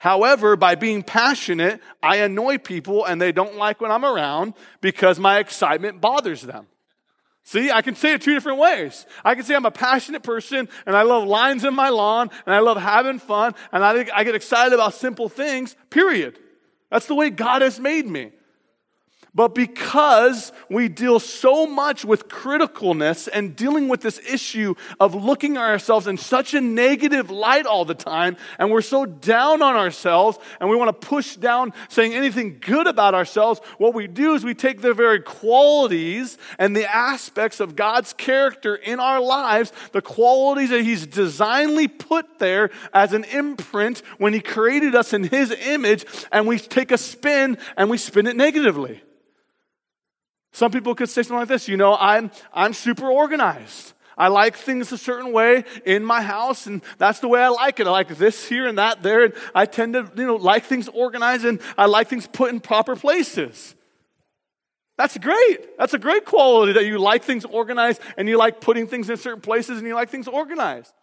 However, 0.01 0.55
by 0.55 0.73
being 0.73 1.03
passionate, 1.03 1.79
I 2.01 2.15
annoy 2.17 2.57
people 2.57 3.05
and 3.05 3.21
they 3.21 3.31
don't 3.31 3.55
like 3.57 3.79
when 3.79 3.91
I'm 3.91 4.03
around 4.03 4.55
because 4.81 5.19
my 5.19 5.37
excitement 5.37 6.01
bothers 6.01 6.41
them. 6.41 6.65
See, 7.43 7.69
I 7.69 7.83
can 7.83 7.93
say 7.93 8.13
it 8.13 8.23
two 8.23 8.33
different 8.33 8.57
ways. 8.57 9.05
I 9.23 9.35
can 9.35 9.43
say 9.43 9.53
I'm 9.53 9.67
a 9.67 9.69
passionate 9.69 10.23
person 10.23 10.69
and 10.87 10.95
I 10.95 11.03
love 11.03 11.27
lines 11.27 11.65
in 11.65 11.75
my 11.75 11.89
lawn 11.89 12.31
and 12.47 12.55
I 12.55 12.61
love 12.61 12.77
having 12.77 13.19
fun 13.19 13.53
and 13.71 13.85
I, 13.85 14.07
I 14.11 14.23
get 14.23 14.33
excited 14.33 14.73
about 14.73 14.95
simple 14.95 15.29
things, 15.29 15.75
period. 15.91 16.39
That's 16.89 17.05
the 17.05 17.13
way 17.13 17.29
God 17.29 17.61
has 17.61 17.79
made 17.79 18.07
me. 18.07 18.31
But 19.33 19.55
because 19.55 20.51
we 20.69 20.89
deal 20.89 21.17
so 21.17 21.65
much 21.65 22.03
with 22.03 22.27
criticalness 22.27 23.29
and 23.31 23.55
dealing 23.55 23.87
with 23.87 24.01
this 24.01 24.19
issue 24.19 24.75
of 24.99 25.15
looking 25.15 25.55
at 25.55 25.63
ourselves 25.63 26.05
in 26.05 26.17
such 26.17 26.53
a 26.53 26.59
negative 26.59 27.31
light 27.31 27.65
all 27.65 27.85
the 27.85 27.93
time, 27.93 28.35
and 28.59 28.69
we're 28.69 28.81
so 28.81 29.05
down 29.05 29.61
on 29.61 29.77
ourselves, 29.77 30.37
and 30.59 30.69
we 30.69 30.75
want 30.75 30.89
to 30.89 31.07
push 31.07 31.37
down 31.37 31.71
saying 31.87 32.13
anything 32.13 32.57
good 32.59 32.87
about 32.87 33.15
ourselves, 33.15 33.61
what 33.77 33.93
we 33.93 34.05
do 34.05 34.33
is 34.33 34.43
we 34.43 34.53
take 34.53 34.81
the 34.81 34.93
very 34.93 35.21
qualities 35.21 36.37
and 36.59 36.75
the 36.75 36.93
aspects 36.93 37.61
of 37.61 37.77
God's 37.77 38.11
character 38.11 38.75
in 38.75 38.99
our 38.99 39.21
lives, 39.21 39.71
the 39.93 40.01
qualities 40.01 40.71
that 40.71 40.81
He's 40.81 41.07
designedly 41.07 41.87
put 41.87 42.37
there 42.39 42.69
as 42.93 43.13
an 43.13 43.23
imprint 43.23 44.03
when 44.17 44.33
He 44.33 44.41
created 44.41 44.93
us 44.93 45.13
in 45.13 45.23
His 45.23 45.51
image, 45.51 46.05
and 46.33 46.47
we 46.47 46.59
take 46.59 46.91
a 46.91 46.97
spin 46.97 47.57
and 47.77 47.89
we 47.89 47.97
spin 47.97 48.27
it 48.27 48.35
negatively. 48.35 49.01
Some 50.51 50.71
people 50.71 50.95
could 50.95 51.09
say 51.09 51.23
something 51.23 51.37
like 51.37 51.47
this, 51.47 51.67
you 51.67 51.77
know, 51.77 51.95
I'm, 51.95 52.31
I'm 52.53 52.73
super 52.73 53.07
organized. 53.07 53.93
I 54.17 54.27
like 54.27 54.55
things 54.55 54.91
a 54.91 54.97
certain 54.97 55.31
way 55.31 55.63
in 55.85 56.03
my 56.03 56.21
house, 56.21 56.67
and 56.67 56.81
that's 56.97 57.19
the 57.19 57.27
way 57.27 57.41
I 57.41 57.47
like 57.47 57.79
it. 57.79 57.87
I 57.87 57.91
like 57.91 58.09
this 58.09 58.47
here 58.47 58.67
and 58.67 58.77
that 58.77 59.01
there, 59.01 59.23
and 59.23 59.33
I 59.55 59.65
tend 59.65 59.93
to, 59.93 60.11
you 60.15 60.27
know, 60.27 60.35
like 60.35 60.65
things 60.65 60.89
organized, 60.89 61.45
and 61.45 61.59
I 61.77 61.85
like 61.85 62.09
things 62.09 62.27
put 62.27 62.51
in 62.51 62.59
proper 62.59 62.95
places. 62.95 63.73
That's 64.97 65.17
great. 65.17 65.77
That's 65.77 65.93
a 65.93 65.99
great 65.99 66.25
quality 66.25 66.73
that 66.73 66.85
you 66.85 66.99
like 66.99 67.23
things 67.23 67.45
organized, 67.45 68.01
and 68.17 68.27
you 68.27 68.37
like 68.37 68.61
putting 68.61 68.85
things 68.85 69.09
in 69.09 69.17
certain 69.17 69.41
places, 69.41 69.79
and 69.79 69.87
you 69.87 69.95
like 69.95 70.09
things 70.09 70.27
organized. 70.27 70.93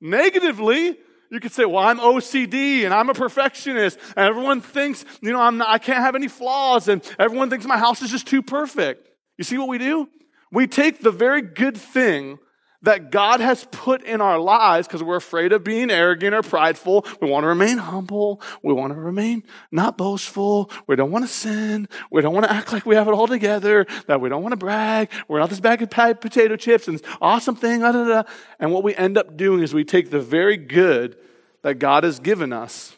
Negatively, 0.00 0.96
you 1.30 1.40
could 1.40 1.52
say, 1.52 1.64
well, 1.64 1.84
I'm 1.84 1.98
OCD 1.98 2.84
and 2.84 2.94
I'm 2.94 3.08
a 3.10 3.14
perfectionist, 3.14 3.98
and 4.16 4.26
everyone 4.26 4.60
thinks, 4.60 5.04
you 5.20 5.32
know, 5.32 5.40
I'm 5.40 5.58
not, 5.58 5.68
I 5.68 5.78
can't 5.78 6.00
have 6.00 6.14
any 6.14 6.28
flaws, 6.28 6.88
and 6.88 7.02
everyone 7.18 7.50
thinks 7.50 7.66
my 7.66 7.78
house 7.78 8.02
is 8.02 8.10
just 8.10 8.26
too 8.26 8.42
perfect. 8.42 9.08
You 9.36 9.44
see 9.44 9.58
what 9.58 9.68
we 9.68 9.78
do? 9.78 10.08
We 10.50 10.66
take 10.66 11.00
the 11.00 11.10
very 11.10 11.42
good 11.42 11.76
thing 11.76 12.38
that 12.82 13.10
God 13.10 13.40
has 13.40 13.66
put 13.72 14.04
in 14.04 14.20
our 14.20 14.38
lives 14.38 14.86
because 14.86 15.02
we're 15.02 15.16
afraid 15.16 15.52
of 15.52 15.64
being 15.64 15.90
arrogant 15.90 16.34
or 16.34 16.42
prideful. 16.42 17.04
We 17.20 17.28
want 17.28 17.44
to 17.44 17.48
remain 17.48 17.78
humble. 17.78 18.40
We 18.62 18.72
want 18.72 18.92
to 18.92 18.98
remain 18.98 19.42
not 19.72 19.98
boastful. 19.98 20.70
We 20.86 20.94
don't 20.94 21.10
want 21.10 21.24
to 21.24 21.32
sin. 21.32 21.88
We 22.10 22.22
don't 22.22 22.34
want 22.34 22.46
to 22.46 22.52
act 22.52 22.72
like 22.72 22.86
we 22.86 22.94
have 22.94 23.08
it 23.08 23.14
all 23.14 23.26
together, 23.26 23.86
that 24.06 24.20
we 24.20 24.28
don't 24.28 24.42
want 24.42 24.52
to 24.52 24.56
brag. 24.56 25.10
We're 25.26 25.40
not 25.40 25.50
this 25.50 25.60
bag 25.60 25.82
of 25.82 25.90
potato 25.90 26.56
chips 26.56 26.86
and 26.86 27.02
awesome 27.20 27.56
thing. 27.56 27.80
Da, 27.80 27.92
da, 27.92 28.04
da. 28.06 28.22
And 28.60 28.72
what 28.72 28.84
we 28.84 28.94
end 28.94 29.18
up 29.18 29.36
doing 29.36 29.62
is 29.62 29.74
we 29.74 29.84
take 29.84 30.10
the 30.10 30.20
very 30.20 30.56
good 30.56 31.16
that 31.62 31.80
God 31.80 32.04
has 32.04 32.20
given 32.20 32.52
us 32.52 32.96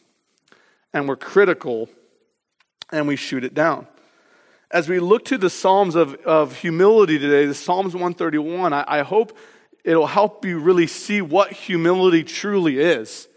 and 0.93 1.09
we're 1.09 1.17
critical 1.17 1.89
and 2.93 3.09
we 3.09 3.17
shoot 3.17 3.45
it 3.45 3.55
down 3.55 3.87
as 4.71 4.89
we 4.89 5.01
look 5.01 5.25
to 5.25 5.37
the 5.37 5.51
Psalms 5.51 5.97
of, 5.97 6.15
of 6.25 6.57
humility 6.57 7.19
today, 7.19 7.45
the 7.47 7.55
Psalms 7.55 7.93
131, 7.95 8.73
I, 8.73 8.85
I 8.87 9.03
hope 9.03 9.37
it'll 9.85 10.07
help 10.07 10.45
you 10.45 10.59
really 10.59 10.87
see 10.87 11.21
what 11.21 11.53
humility 11.53 12.25
truly 12.25 12.79
is. 12.79 13.29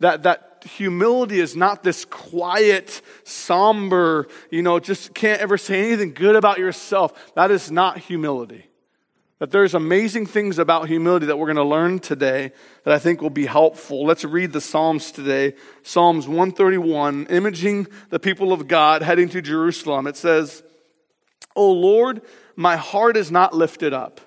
That, 0.00 0.24
that 0.24 0.64
humility 0.64 1.40
is 1.40 1.56
not 1.56 1.82
this 1.82 2.04
quiet, 2.04 3.02
somber, 3.24 4.28
you 4.50 4.62
know, 4.62 4.78
just 4.80 5.14
can't 5.14 5.40
ever 5.40 5.58
say 5.58 5.86
anything 5.86 6.14
good 6.14 6.36
about 6.36 6.58
yourself. 6.58 7.34
That 7.34 7.50
is 7.50 7.70
not 7.70 7.98
humility. 7.98 8.66
That 9.38 9.50
there's 9.50 9.74
amazing 9.74 10.26
things 10.26 10.60
about 10.60 10.86
humility 10.86 11.26
that 11.26 11.36
we're 11.36 11.46
going 11.46 11.56
to 11.56 11.64
learn 11.64 11.98
today 11.98 12.52
that 12.84 12.94
I 12.94 13.00
think 13.00 13.20
will 13.20 13.30
be 13.30 13.46
helpful. 13.46 14.06
Let's 14.06 14.24
read 14.24 14.52
the 14.52 14.60
Psalms 14.60 15.10
today. 15.10 15.54
Psalms 15.82 16.28
131, 16.28 17.26
imaging 17.26 17.88
the 18.10 18.20
people 18.20 18.52
of 18.52 18.68
God 18.68 19.02
heading 19.02 19.28
to 19.30 19.42
Jerusalem. 19.42 20.06
It 20.06 20.16
says, 20.16 20.62
O 21.56 21.72
Lord, 21.72 22.22
my 22.54 22.76
heart 22.76 23.16
is 23.16 23.32
not 23.32 23.52
lifted 23.52 23.92
up. 23.92 24.20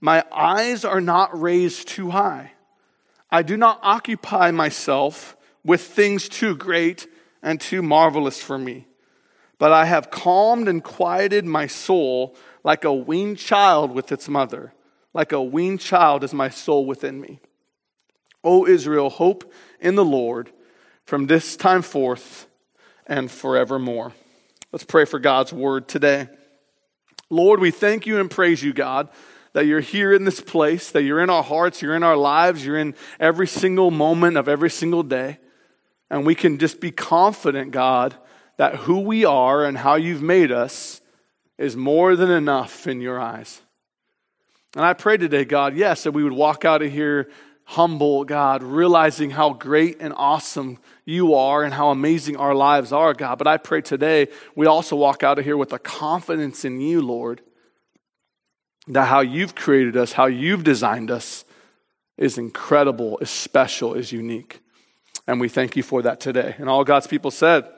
My 0.00 0.24
eyes 0.32 0.84
are 0.84 1.00
not 1.00 1.38
raised 1.38 1.88
too 1.88 2.10
high. 2.10 2.52
I 3.30 3.42
do 3.42 3.56
not 3.56 3.80
occupy 3.82 4.50
myself 4.50 5.36
with 5.64 5.82
things 5.82 6.28
too 6.28 6.56
great 6.56 7.06
and 7.42 7.60
too 7.60 7.82
marvelous 7.82 8.40
for 8.40 8.58
me. 8.58 8.86
But 9.58 9.72
I 9.72 9.86
have 9.86 10.10
calmed 10.10 10.68
and 10.68 10.82
quieted 10.82 11.44
my 11.44 11.66
soul 11.66 12.36
like 12.62 12.84
a 12.84 12.92
weaned 12.92 13.38
child 13.38 13.90
with 13.90 14.12
its 14.12 14.28
mother. 14.28 14.72
Like 15.12 15.32
a 15.32 15.42
weaned 15.42 15.80
child 15.80 16.22
is 16.22 16.32
my 16.32 16.48
soul 16.48 16.86
within 16.86 17.20
me. 17.20 17.40
O 18.44 18.66
Israel, 18.66 19.10
hope 19.10 19.52
in 19.80 19.96
the 19.96 20.04
Lord 20.04 20.50
from 21.04 21.26
this 21.26 21.56
time 21.56 21.82
forth 21.82 22.46
and 23.06 23.30
forevermore. 23.30 24.12
Let's 24.70 24.84
pray 24.84 25.06
for 25.06 25.18
God's 25.18 25.52
word 25.52 25.88
today. 25.88 26.28
Lord, 27.30 27.58
we 27.60 27.70
thank 27.70 28.06
you 28.06 28.20
and 28.20 28.30
praise 28.30 28.62
you, 28.62 28.72
God, 28.72 29.08
that 29.52 29.66
you're 29.66 29.80
here 29.80 30.12
in 30.12 30.24
this 30.24 30.40
place, 30.40 30.90
that 30.90 31.02
you're 31.02 31.20
in 31.20 31.30
our 31.30 31.42
hearts, 31.42 31.82
you're 31.82 31.96
in 31.96 32.02
our 32.02 32.16
lives, 32.16 32.64
you're 32.64 32.78
in 32.78 32.94
every 33.18 33.46
single 33.46 33.90
moment 33.90 34.36
of 34.36 34.48
every 34.48 34.70
single 34.70 35.02
day. 35.02 35.38
And 36.10 36.24
we 36.24 36.34
can 36.34 36.58
just 36.58 36.80
be 36.80 36.90
confident, 36.90 37.70
God, 37.70 38.14
that 38.56 38.76
who 38.76 39.00
we 39.00 39.24
are 39.24 39.64
and 39.64 39.78
how 39.78 39.94
you've 39.96 40.22
made 40.22 40.52
us 40.52 41.00
is 41.58 41.76
more 41.76 42.16
than 42.16 42.30
enough 42.30 42.86
in 42.86 43.00
your 43.00 43.20
eyes. 43.20 43.60
And 44.74 44.84
I 44.84 44.92
pray 44.92 45.16
today, 45.16 45.44
God, 45.44 45.76
yes, 45.76 46.04
that 46.04 46.12
we 46.12 46.22
would 46.22 46.32
walk 46.32 46.64
out 46.64 46.82
of 46.82 46.92
here 46.92 47.28
humble, 47.64 48.24
God, 48.24 48.62
realizing 48.62 49.28
how 49.28 49.52
great 49.52 49.98
and 50.00 50.14
awesome 50.16 50.78
you 51.04 51.34
are 51.34 51.64
and 51.64 51.74
how 51.74 51.90
amazing 51.90 52.36
our 52.36 52.54
lives 52.54 52.92
are, 52.92 53.12
God. 53.12 53.36
But 53.36 53.46
I 53.46 53.58
pray 53.58 53.82
today 53.82 54.28
we 54.54 54.66
also 54.66 54.96
walk 54.96 55.22
out 55.22 55.38
of 55.38 55.44
here 55.44 55.56
with 55.56 55.74
a 55.74 55.78
confidence 55.78 56.64
in 56.64 56.80
you, 56.80 57.02
Lord, 57.02 57.42
that 58.88 59.06
how 59.06 59.20
you've 59.20 59.54
created 59.54 59.96
us, 59.96 60.12
how 60.12 60.26
you've 60.26 60.64
designed 60.64 61.10
us 61.10 61.44
is 62.16 62.38
incredible, 62.38 63.18
is 63.18 63.30
special, 63.30 63.94
is 63.94 64.12
unique. 64.12 64.60
And 65.26 65.40
we 65.40 65.48
thank 65.48 65.76
you 65.76 65.82
for 65.82 66.02
that 66.02 66.20
today. 66.20 66.54
And 66.58 66.68
all 66.68 66.84
God's 66.84 67.06
people 67.06 67.30
said, 67.30 67.68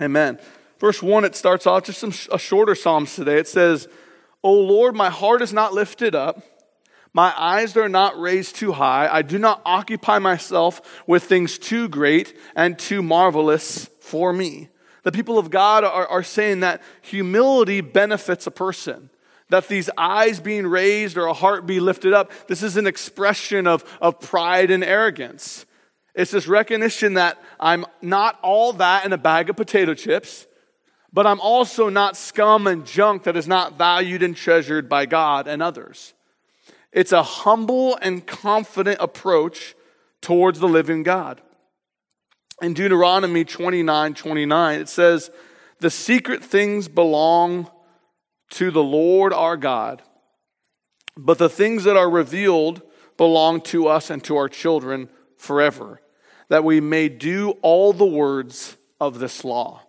Amen. 0.00 0.38
Verse 0.78 1.02
1, 1.02 1.24
it 1.24 1.34
starts 1.34 1.66
off 1.66 1.84
just 1.84 1.98
some, 1.98 2.12
a 2.30 2.38
shorter 2.38 2.74
Psalms 2.74 3.16
today. 3.16 3.38
It 3.38 3.48
says, 3.48 3.88
O 4.42 4.52
Lord, 4.52 4.94
my 4.94 5.08
heart 5.08 5.40
is 5.40 5.54
not 5.54 5.72
lifted 5.72 6.14
up. 6.14 6.42
My 7.14 7.32
eyes 7.34 7.74
are 7.78 7.88
not 7.88 8.20
raised 8.20 8.56
too 8.56 8.72
high. 8.72 9.08
I 9.10 9.22
do 9.22 9.38
not 9.38 9.62
occupy 9.64 10.18
myself 10.18 11.02
with 11.06 11.24
things 11.24 11.58
too 11.58 11.88
great 11.88 12.36
and 12.54 12.78
too 12.78 13.02
marvelous 13.02 13.88
for 14.02 14.34
me. 14.34 14.68
The 15.02 15.12
people 15.12 15.38
of 15.38 15.48
God 15.48 15.82
are, 15.82 16.06
are 16.06 16.22
saying 16.22 16.60
that 16.60 16.82
humility 17.00 17.80
benefits 17.80 18.46
a 18.46 18.50
person. 18.50 19.08
That 19.50 19.68
these 19.68 19.88
eyes 19.96 20.40
being 20.40 20.66
raised 20.66 21.16
or 21.16 21.26
a 21.26 21.32
heart 21.32 21.66
be 21.66 21.78
lifted 21.80 22.12
up, 22.12 22.32
this 22.48 22.62
is 22.62 22.76
an 22.76 22.86
expression 22.86 23.66
of, 23.66 23.84
of 24.00 24.20
pride 24.20 24.70
and 24.70 24.82
arrogance. 24.82 25.66
It's 26.14 26.32
this 26.32 26.48
recognition 26.48 27.14
that 27.14 27.40
I'm 27.60 27.84
not 28.02 28.38
all 28.42 28.72
that 28.74 29.04
in 29.04 29.12
a 29.12 29.18
bag 29.18 29.50
of 29.50 29.56
potato 29.56 29.94
chips 29.94 30.46
but 31.16 31.26
I'm 31.26 31.40
also 31.40 31.88
not 31.88 32.14
scum 32.14 32.66
and 32.66 32.84
junk 32.84 33.22
that 33.22 33.38
is 33.38 33.48
not 33.48 33.78
valued 33.78 34.22
and 34.22 34.36
treasured 34.36 34.86
by 34.86 35.06
God 35.06 35.48
and 35.48 35.62
others. 35.62 36.12
It's 36.92 37.10
a 37.10 37.22
humble 37.22 37.96
and 38.02 38.26
confident 38.26 38.98
approach 39.00 39.74
towards 40.20 40.58
the 40.58 40.68
living 40.68 41.02
God. 41.02 41.40
In 42.60 42.74
Deuteronomy 42.74 43.46
29 43.46 44.12
29, 44.12 44.80
it 44.80 44.90
says, 44.90 45.30
The 45.80 45.88
secret 45.88 46.44
things 46.44 46.86
belong 46.86 47.70
to 48.50 48.70
the 48.70 48.82
Lord 48.82 49.32
our 49.32 49.56
God, 49.56 50.02
but 51.16 51.38
the 51.38 51.48
things 51.48 51.84
that 51.84 51.96
are 51.96 52.10
revealed 52.10 52.82
belong 53.16 53.60
to 53.62 53.88
us 53.88 54.10
and 54.10 54.22
to 54.24 54.36
our 54.36 54.48
children 54.48 55.08
forever, 55.36 56.00
that 56.48 56.64
we 56.64 56.80
may 56.80 57.08
do 57.08 57.50
all 57.62 57.92
the 57.92 58.06
words 58.06 58.76
of 59.00 59.18
this 59.18 59.44
law. 59.44 59.82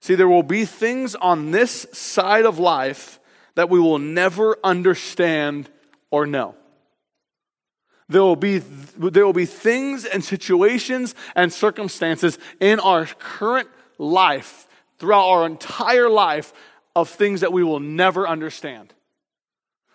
See, 0.00 0.16
there 0.16 0.28
will 0.28 0.42
be 0.42 0.64
things 0.64 1.14
on 1.14 1.52
this 1.52 1.86
side 1.92 2.44
of 2.44 2.58
life 2.58 3.20
that 3.54 3.70
we 3.70 3.78
will 3.78 3.98
never 3.98 4.56
understand 4.64 5.70
or 6.10 6.26
know. 6.26 6.56
There 8.08 8.22
will, 8.22 8.36
be, 8.36 8.58
there 8.58 9.24
will 9.24 9.32
be 9.32 9.46
things 9.46 10.04
and 10.04 10.24
situations 10.24 11.14
and 11.34 11.52
circumstances 11.52 12.38
in 12.60 12.80
our 12.80 13.06
current 13.06 13.68
life, 13.96 14.66
throughout 14.98 15.28
our 15.28 15.46
entire 15.46 16.10
life, 16.10 16.52
of 16.94 17.08
things 17.08 17.40
that 17.40 17.52
we 17.52 17.64
will 17.64 17.80
never 17.80 18.28
understand. 18.28 18.92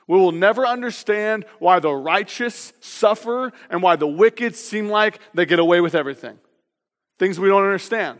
We 0.07 0.17
will 0.17 0.31
never 0.31 0.65
understand 0.65 1.45
why 1.59 1.79
the 1.79 1.93
righteous 1.93 2.71
suffer 2.79 3.51
and 3.69 3.83
why 3.83 3.97
the 3.97 4.07
wicked 4.07 4.55
seem 4.55 4.87
like 4.87 5.19
they 5.33 5.45
get 5.45 5.59
away 5.59 5.81
with 5.81 5.95
everything. 5.95 6.39
Things 7.19 7.39
we 7.39 7.49
don't 7.49 7.63
understand. 7.63 8.19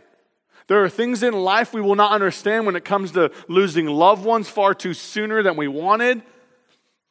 There 0.66 0.84
are 0.84 0.90
things 0.90 1.22
in 1.22 1.32
life 1.32 1.72
we 1.72 1.80
will 1.80 1.94
not 1.94 2.12
understand 2.12 2.66
when 2.66 2.76
it 2.76 2.84
comes 2.84 3.12
to 3.12 3.32
losing 3.48 3.86
loved 3.86 4.24
ones 4.24 4.50
far 4.50 4.74
too 4.74 4.92
sooner 4.92 5.42
than 5.42 5.56
we 5.56 5.66
wanted, 5.66 6.22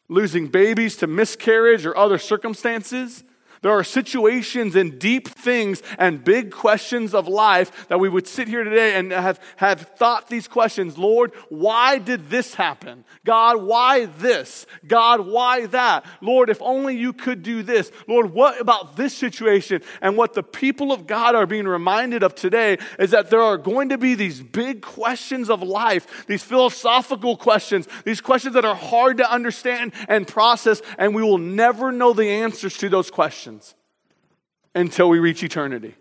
losing 0.10 0.48
babies 0.48 0.98
to 0.98 1.08
miscarriage 1.08 1.84
or 1.84 1.98
other 1.98 2.20
circumstances. 2.20 3.24
There 3.62 3.72
are 3.72 3.84
situations 3.84 4.76
and 4.76 5.00
deep 5.00 5.28
things 5.28 5.82
and 5.98 6.24
big 6.24 6.52
questions 6.52 7.14
of 7.14 7.28
life 7.28 7.88
that 7.88 8.00
we 8.00 8.10
would 8.10 8.28
sit 8.28 8.48
here 8.48 8.64
today 8.64 8.96
and 8.96 9.12
have, 9.12 9.40
have 9.58 9.82
thought 9.98 10.28
these 10.28 10.48
questions 10.48 10.98
Lord, 10.98 11.34
why 11.50 11.98
did 11.98 12.30
this 12.30 12.54
happen? 12.54 13.04
God, 13.26 13.62
why 13.62 14.06
this? 14.06 14.66
God, 14.88 15.22
why 15.22 15.66
that? 15.68 16.06
Lord, 16.22 16.50
if 16.50 16.62
only 16.62 16.96
you 16.96 17.14
could 17.14 17.44
do 17.44 17.64
this. 17.64 17.92
Lord, 18.08 18.34
what 18.34 18.60
about 18.62 18.96
this 18.96 19.16
situation? 19.16 19.82
And 20.02 20.18
what 20.18 20.34
the 20.34 20.44
people 20.44 20.92
of 20.92 21.08
God 21.08 21.36
are 21.36 21.46
being 21.46 21.68
reminded 21.68 22.24
of 22.24 22.36
today 22.36 22.78
is 23.00 23.12
that 23.12 23.30
there 23.30 23.42
are 23.42 23.58
going 23.58 23.90
to 23.90 23.98
be 23.98 24.16
these 24.16 24.42
big 24.42 24.82
questions 24.82 25.50
of 25.50 25.64
life, 25.64 26.26
these 26.28 26.44
philosophical 26.44 27.36
questions, 27.36 27.88
these 28.06 28.22
questions 28.22 28.54
that 28.54 28.66
are 28.66 28.76
hard 28.76 29.18
to 29.18 29.32
understand 29.32 29.94
and 30.08 30.28
process, 30.28 30.82
and 30.98 31.16
we 31.16 31.24
will 31.24 31.38
never 31.38 31.92
know 31.92 32.14
the 32.14 32.30
answers 32.30 32.78
to 32.78 32.90
those 32.90 33.10
questions 33.10 33.47
questions 33.48 33.76
until 34.76 35.10
we 35.10 35.20
reach 35.20 35.42
eternity. 35.42 35.96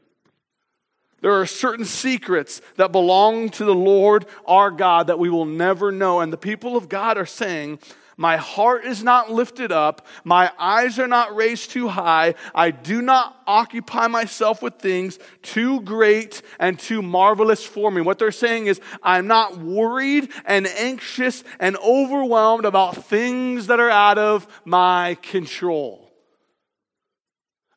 There 1.20 1.32
are 1.32 1.46
certain 1.46 1.84
secrets 1.84 2.60
that 2.76 2.92
belong 2.92 3.50
to 3.50 3.64
the 3.64 3.74
Lord 3.74 4.26
our 4.46 4.70
God 4.70 5.06
that 5.06 5.18
we 5.18 5.30
will 5.30 5.46
never 5.46 5.92
know. 5.92 6.20
And 6.20 6.32
the 6.32 6.36
people 6.36 6.76
of 6.76 6.88
God 6.88 7.16
are 7.16 7.26
saying, 7.26 7.78
My 8.16 8.36
heart 8.36 8.84
is 8.84 9.02
not 9.02 9.30
lifted 9.30 9.70
up, 9.70 10.06
my 10.24 10.50
eyes 10.58 10.98
are 10.98 11.06
not 11.06 11.36
raised 11.36 11.70
too 11.70 11.88
high, 11.88 12.34
I 12.54 12.72
do 12.72 13.00
not 13.00 13.40
occupy 13.46 14.08
myself 14.08 14.60
with 14.60 14.74
things 14.74 15.18
too 15.42 15.80
great 15.82 16.42
and 16.58 16.78
too 16.78 17.00
marvelous 17.00 17.64
for 17.64 17.90
me. 17.90 18.02
What 18.02 18.18
they're 18.18 18.32
saying 18.32 18.66
is, 18.66 18.80
I'm 19.02 19.28
not 19.28 19.56
worried 19.58 20.30
and 20.44 20.66
anxious 20.66 21.44
and 21.60 21.76
overwhelmed 21.76 22.64
about 22.64 23.06
things 23.06 23.68
that 23.68 23.80
are 23.80 23.90
out 23.90 24.18
of 24.18 24.46
my 24.64 25.16
control. 25.22 26.05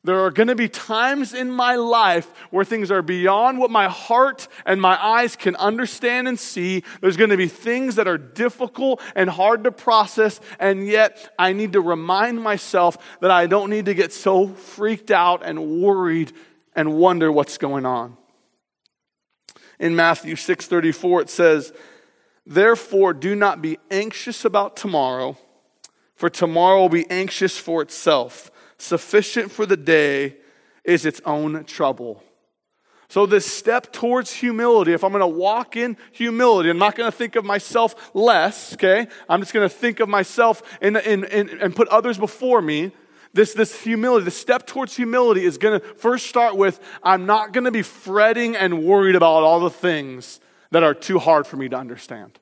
There 0.02 0.20
are 0.20 0.30
going 0.30 0.48
to 0.48 0.54
be 0.54 0.68
times 0.68 1.34
in 1.34 1.50
my 1.50 1.74
life 1.74 2.26
where 2.50 2.64
things 2.64 2.90
are 2.90 3.02
beyond 3.02 3.58
what 3.58 3.70
my 3.70 3.86
heart 3.88 4.48
and 4.64 4.80
my 4.80 4.96
eyes 5.02 5.36
can 5.36 5.54
understand 5.56 6.26
and 6.26 6.38
see. 6.38 6.84
There's 7.02 7.18
going 7.18 7.30
to 7.30 7.36
be 7.36 7.48
things 7.48 7.96
that 7.96 8.08
are 8.08 8.16
difficult 8.16 9.02
and 9.14 9.28
hard 9.28 9.64
to 9.64 9.72
process, 9.72 10.40
and 10.58 10.86
yet 10.86 11.34
I 11.38 11.52
need 11.52 11.74
to 11.74 11.82
remind 11.82 12.42
myself 12.42 12.96
that 13.20 13.30
I 13.30 13.46
don't 13.46 13.68
need 13.68 13.84
to 13.86 13.94
get 13.94 14.14
so 14.14 14.48
freaked 14.48 15.10
out 15.10 15.42
and 15.44 15.82
worried 15.82 16.32
and 16.74 16.94
wonder 16.94 17.30
what's 17.30 17.58
going 17.58 17.84
on. 17.84 18.16
In 19.78 19.94
Matthew 19.96 20.34
6:34 20.34 21.20
it 21.20 21.28
says, 21.28 21.74
"Therefore 22.46 23.12
do 23.12 23.34
not 23.34 23.60
be 23.60 23.78
anxious 23.90 24.46
about 24.46 24.76
tomorrow, 24.76 25.36
for 26.14 26.30
tomorrow 26.30 26.80
will 26.80 26.88
be 26.88 27.10
anxious 27.10 27.58
for 27.58 27.82
itself." 27.82 28.50
Sufficient 28.80 29.52
for 29.52 29.66
the 29.66 29.76
day 29.76 30.38
is 30.84 31.04
its 31.04 31.20
own 31.26 31.64
trouble. 31.64 32.24
So, 33.10 33.26
this 33.26 33.44
step 33.44 33.92
towards 33.92 34.32
humility, 34.32 34.94
if 34.94 35.04
I'm 35.04 35.10
going 35.10 35.20
to 35.20 35.26
walk 35.26 35.76
in 35.76 35.98
humility, 36.12 36.70
I'm 36.70 36.78
not 36.78 36.94
going 36.94 37.10
to 37.10 37.16
think 37.16 37.36
of 37.36 37.44
myself 37.44 38.10
less, 38.14 38.72
okay? 38.74 39.06
I'm 39.28 39.40
just 39.40 39.52
going 39.52 39.68
to 39.68 39.74
think 39.74 40.00
of 40.00 40.08
myself 40.08 40.62
and 40.80 40.96
put 41.76 41.88
others 41.88 42.16
before 42.16 42.62
me. 42.62 42.92
This, 43.34 43.52
this 43.52 43.78
humility, 43.82 44.24
the 44.24 44.30
step 44.30 44.66
towards 44.66 44.96
humility 44.96 45.44
is 45.44 45.58
going 45.58 45.78
to 45.78 45.86
first 45.96 46.26
start 46.26 46.56
with 46.56 46.80
I'm 47.02 47.26
not 47.26 47.52
going 47.52 47.64
to 47.64 47.70
be 47.70 47.82
fretting 47.82 48.56
and 48.56 48.82
worried 48.82 49.14
about 49.14 49.42
all 49.42 49.60
the 49.60 49.70
things 49.70 50.40
that 50.70 50.82
are 50.82 50.94
too 50.94 51.18
hard 51.18 51.46
for 51.46 51.56
me 51.58 51.68
to 51.68 51.76
understand. 51.76 52.38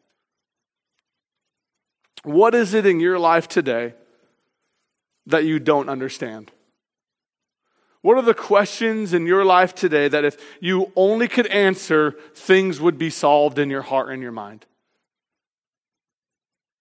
What 2.22 2.54
is 2.54 2.74
it 2.74 2.86
in 2.86 3.00
your 3.00 3.18
life 3.18 3.48
today 3.48 3.94
that 5.28 5.44
you 5.44 5.58
don't 5.58 5.88
understand? 5.88 6.50
What 8.02 8.16
are 8.16 8.22
the 8.22 8.34
questions 8.34 9.12
in 9.12 9.26
your 9.26 9.44
life 9.44 9.74
today 9.74 10.08
that 10.08 10.24
if 10.24 10.36
you 10.60 10.92
only 10.94 11.28
could 11.28 11.46
answer, 11.48 12.16
things 12.34 12.80
would 12.80 12.98
be 12.98 13.10
solved 13.10 13.58
in 13.58 13.70
your 13.70 13.82
heart 13.82 14.10
and 14.10 14.22
your 14.22 14.32
mind? 14.32 14.66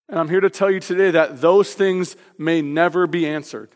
And 0.10 0.20
I'm 0.20 0.30
here 0.30 0.40
to 0.40 0.50
tell 0.50 0.72
you 0.72 0.80
today 0.80 1.12
that 1.12 1.42
those 1.42 1.74
things 1.74 2.16
may 2.38 2.62
never 2.62 3.08
be 3.08 3.28
answered. 3.28 3.70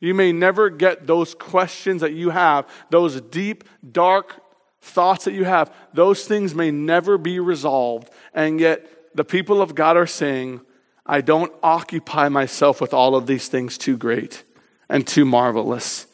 You 0.00 0.14
may 0.14 0.32
never 0.32 0.70
get 0.70 1.06
those 1.06 1.34
questions 1.34 2.00
that 2.02 2.12
you 2.12 2.30
have, 2.30 2.66
those 2.90 3.20
deep, 3.20 3.64
dark 3.90 4.40
thoughts 4.80 5.24
that 5.24 5.34
you 5.34 5.44
have, 5.44 5.74
those 5.92 6.24
things 6.24 6.54
may 6.54 6.70
never 6.70 7.18
be 7.18 7.38
resolved. 7.38 8.10
And 8.32 8.60
yet, 8.60 8.86
the 9.14 9.24
people 9.24 9.60
of 9.60 9.74
God 9.74 9.96
are 9.96 10.06
saying, 10.06 10.60
I 11.10 11.22
don't 11.22 11.52
occupy 11.60 12.28
myself 12.28 12.80
with 12.80 12.94
all 12.94 13.16
of 13.16 13.26
these 13.26 13.48
things 13.48 13.76
too 13.76 13.96
great 13.96 14.44
and 14.88 15.04
too 15.04 15.24
marvelous 15.24 16.06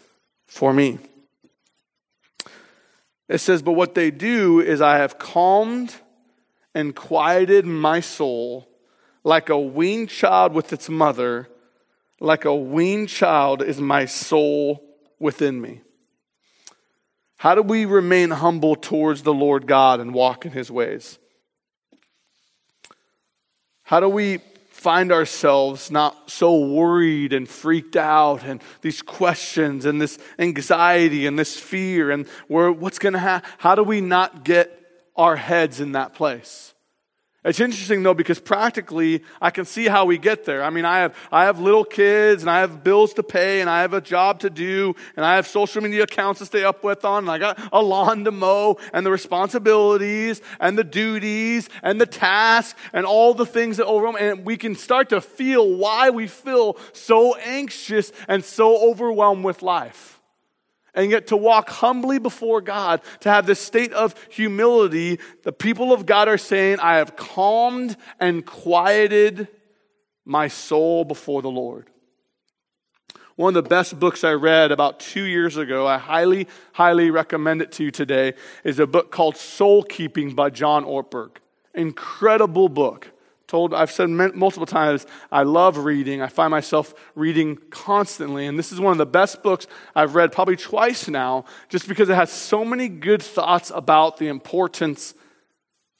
for 0.46 0.72
me. 0.72 0.98
It 3.28 3.38
says, 3.38 3.60
But 3.60 3.72
what 3.72 3.94
they 3.94 4.10
do 4.10 4.58
is 4.58 4.80
I 4.80 4.96
have 4.96 5.18
calmed 5.18 5.94
and 6.74 6.96
quieted 6.96 7.66
my 7.66 8.00
soul 8.00 8.70
like 9.22 9.50
a 9.50 9.58
weaned 9.58 10.08
child 10.08 10.54
with 10.54 10.72
its 10.72 10.88
mother, 10.88 11.50
like 12.18 12.46
a 12.46 12.56
weaned 12.56 13.10
child 13.10 13.62
is 13.62 13.78
my 13.78 14.06
soul 14.06 14.82
within 15.18 15.60
me. 15.60 15.82
How 17.36 17.54
do 17.54 17.60
we 17.60 17.84
remain 17.84 18.30
humble 18.30 18.76
towards 18.76 19.24
the 19.24 19.34
Lord 19.34 19.66
God 19.66 20.00
and 20.00 20.14
walk 20.14 20.46
in 20.46 20.52
his 20.52 20.70
ways? 20.70 21.18
How 23.82 24.00
do 24.00 24.08
we 24.08 24.40
find 24.76 25.10
ourselves 25.10 25.90
not 25.90 26.30
so 26.30 26.66
worried 26.66 27.32
and 27.32 27.48
freaked 27.48 27.96
out 27.96 28.44
and 28.44 28.62
these 28.82 29.00
questions 29.00 29.86
and 29.86 30.00
this 30.00 30.18
anxiety 30.38 31.26
and 31.26 31.38
this 31.38 31.58
fear 31.58 32.10
and 32.10 32.28
where 32.46 32.70
what's 32.70 32.98
going 32.98 33.14
to 33.14 33.18
happen 33.18 33.50
how 33.56 33.74
do 33.74 33.82
we 33.82 34.02
not 34.02 34.44
get 34.44 34.70
our 35.16 35.34
heads 35.34 35.80
in 35.80 35.92
that 35.92 36.12
place 36.12 36.74
it's 37.46 37.60
interesting 37.60 38.02
though 38.02 38.12
because 38.12 38.40
practically 38.40 39.22
I 39.40 39.50
can 39.50 39.64
see 39.64 39.86
how 39.86 40.04
we 40.04 40.18
get 40.18 40.44
there. 40.44 40.64
I 40.64 40.70
mean, 40.70 40.84
I 40.84 40.98
have 40.98 41.16
I 41.30 41.44
have 41.44 41.60
little 41.60 41.84
kids 41.84 42.42
and 42.42 42.50
I 42.50 42.60
have 42.60 42.82
bills 42.82 43.14
to 43.14 43.22
pay 43.22 43.60
and 43.60 43.70
I 43.70 43.82
have 43.82 43.94
a 43.94 44.00
job 44.00 44.40
to 44.40 44.50
do 44.50 44.94
and 45.16 45.24
I 45.24 45.36
have 45.36 45.46
social 45.46 45.80
media 45.80 46.02
accounts 46.02 46.40
to 46.40 46.46
stay 46.46 46.64
up 46.64 46.82
with 46.82 47.04
on 47.04 47.24
and 47.24 47.30
I 47.30 47.38
got 47.38 47.58
a 47.72 47.80
lawn 47.80 48.24
to 48.24 48.32
mow 48.32 48.78
and 48.92 49.06
the 49.06 49.12
responsibilities 49.12 50.42
and 50.58 50.76
the 50.76 50.84
duties 50.84 51.68
and 51.84 52.00
the 52.00 52.06
tasks 52.06 52.78
and 52.92 53.06
all 53.06 53.32
the 53.32 53.46
things 53.46 53.76
that 53.76 53.86
overwhelm 53.86 54.16
and 54.18 54.44
we 54.44 54.56
can 54.56 54.74
start 54.74 55.10
to 55.10 55.20
feel 55.20 55.76
why 55.76 56.10
we 56.10 56.26
feel 56.26 56.76
so 56.92 57.36
anxious 57.36 58.10
and 58.26 58.44
so 58.44 58.90
overwhelmed 58.90 59.44
with 59.44 59.62
life 59.62 60.15
and 60.96 61.10
yet 61.10 61.28
to 61.28 61.36
walk 61.36 61.68
humbly 61.68 62.18
before 62.18 62.60
God, 62.60 63.02
to 63.20 63.28
have 63.28 63.46
this 63.46 63.60
state 63.60 63.92
of 63.92 64.14
humility, 64.30 65.20
the 65.44 65.52
people 65.52 65.92
of 65.92 66.06
God 66.06 66.26
are 66.26 66.38
saying, 66.38 66.80
I 66.80 66.96
have 66.96 67.14
calmed 67.14 67.96
and 68.18 68.44
quieted 68.44 69.48
my 70.24 70.48
soul 70.48 71.04
before 71.04 71.42
the 71.42 71.50
Lord. 71.50 71.90
One 73.36 73.54
of 73.54 73.62
the 73.62 73.68
best 73.68 74.00
books 74.00 74.24
I 74.24 74.32
read 74.32 74.72
about 74.72 74.98
two 74.98 75.24
years 75.24 75.58
ago, 75.58 75.86
I 75.86 75.98
highly, 75.98 76.48
highly 76.72 77.10
recommend 77.10 77.60
it 77.60 77.70
to 77.72 77.84
you 77.84 77.90
today, 77.90 78.32
is 78.64 78.78
a 78.78 78.86
book 78.86 79.12
called 79.12 79.36
Soul 79.36 79.82
Keeping 79.82 80.34
by 80.34 80.48
John 80.48 80.84
Ortberg. 80.84 81.36
Incredible 81.74 82.70
book 82.70 83.12
told 83.46 83.72
i've 83.72 83.90
said 83.90 84.08
multiple 84.08 84.66
times 84.66 85.06
i 85.30 85.42
love 85.42 85.78
reading. 85.78 86.20
I 86.20 86.28
find 86.28 86.50
myself 86.50 86.94
reading 87.14 87.56
constantly. 87.70 88.46
And 88.46 88.58
this 88.58 88.72
is 88.72 88.80
one 88.80 88.92
of 88.92 88.98
the 88.98 89.06
best 89.06 89.42
books 89.42 89.66
i've 89.94 90.14
read 90.14 90.32
probably 90.32 90.56
twice 90.56 91.08
now 91.08 91.44
just 91.68 91.88
because 91.88 92.08
it 92.08 92.14
has 92.14 92.30
so 92.30 92.64
many 92.64 92.88
good 92.88 93.22
thoughts 93.22 93.70
about 93.74 94.18
the 94.18 94.28
importance 94.28 95.14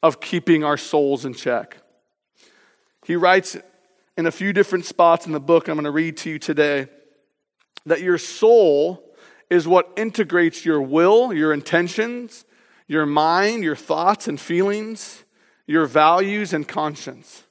of 0.02 0.20
keeping 0.20 0.62
our 0.62 0.76
souls 0.76 1.24
in 1.24 1.34
check. 1.34 1.78
He 3.04 3.16
writes 3.16 3.56
in 4.16 4.26
a 4.26 4.30
few 4.30 4.52
different 4.52 4.84
spots 4.84 5.26
in 5.26 5.32
the 5.32 5.40
book 5.40 5.68
i'm 5.68 5.76
going 5.76 5.84
to 5.84 5.90
read 5.90 6.16
to 6.16 6.30
you 6.30 6.38
today 6.38 6.88
that 7.84 8.00
your 8.00 8.18
soul 8.18 9.02
is 9.50 9.68
what 9.68 9.92
integrates 9.96 10.64
your 10.64 10.80
will 10.80 11.32
your 11.32 11.52
intentions 11.52 12.44
your 12.88 13.06
mind 13.06 13.62
your 13.62 13.76
thoughts 13.76 14.26
and 14.26 14.40
feelings 14.40 15.24
your 15.66 15.86
values 15.86 16.52
and 16.52 16.66
conscience, 16.66 17.44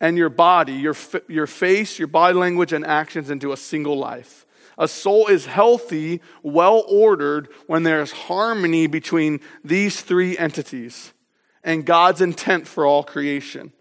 and 0.00 0.16
your 0.16 0.30
body, 0.30 0.72
your, 0.72 0.96
your 1.28 1.46
face, 1.46 1.98
your 1.98 2.08
body 2.08 2.34
language, 2.34 2.72
and 2.72 2.86
actions 2.86 3.30
into 3.30 3.52
a 3.52 3.56
single 3.56 3.98
life. 3.98 4.46
A 4.78 4.88
soul 4.88 5.26
is 5.26 5.44
healthy, 5.44 6.22
well 6.42 6.84
ordered, 6.88 7.48
when 7.66 7.82
there's 7.82 8.12
harmony 8.12 8.86
between 8.86 9.40
these 9.62 10.00
three 10.00 10.38
entities 10.38 11.12
and 11.62 11.84
God's 11.84 12.22
intent 12.22 12.66
for 12.66 12.86
all 12.86 13.04
creation. 13.04 13.72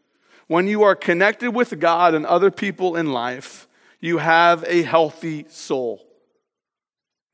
When 0.47 0.67
you 0.67 0.83
are 0.83 0.95
connected 0.95 1.51
with 1.51 1.79
God 1.79 2.13
and 2.15 2.25
other 2.25 2.51
people 2.51 2.97
in 2.97 3.13
life, 3.13 3.67
you 4.01 4.17
have 4.17 4.65
a 4.67 4.81
healthy 4.81 5.45
soul. 5.49 6.05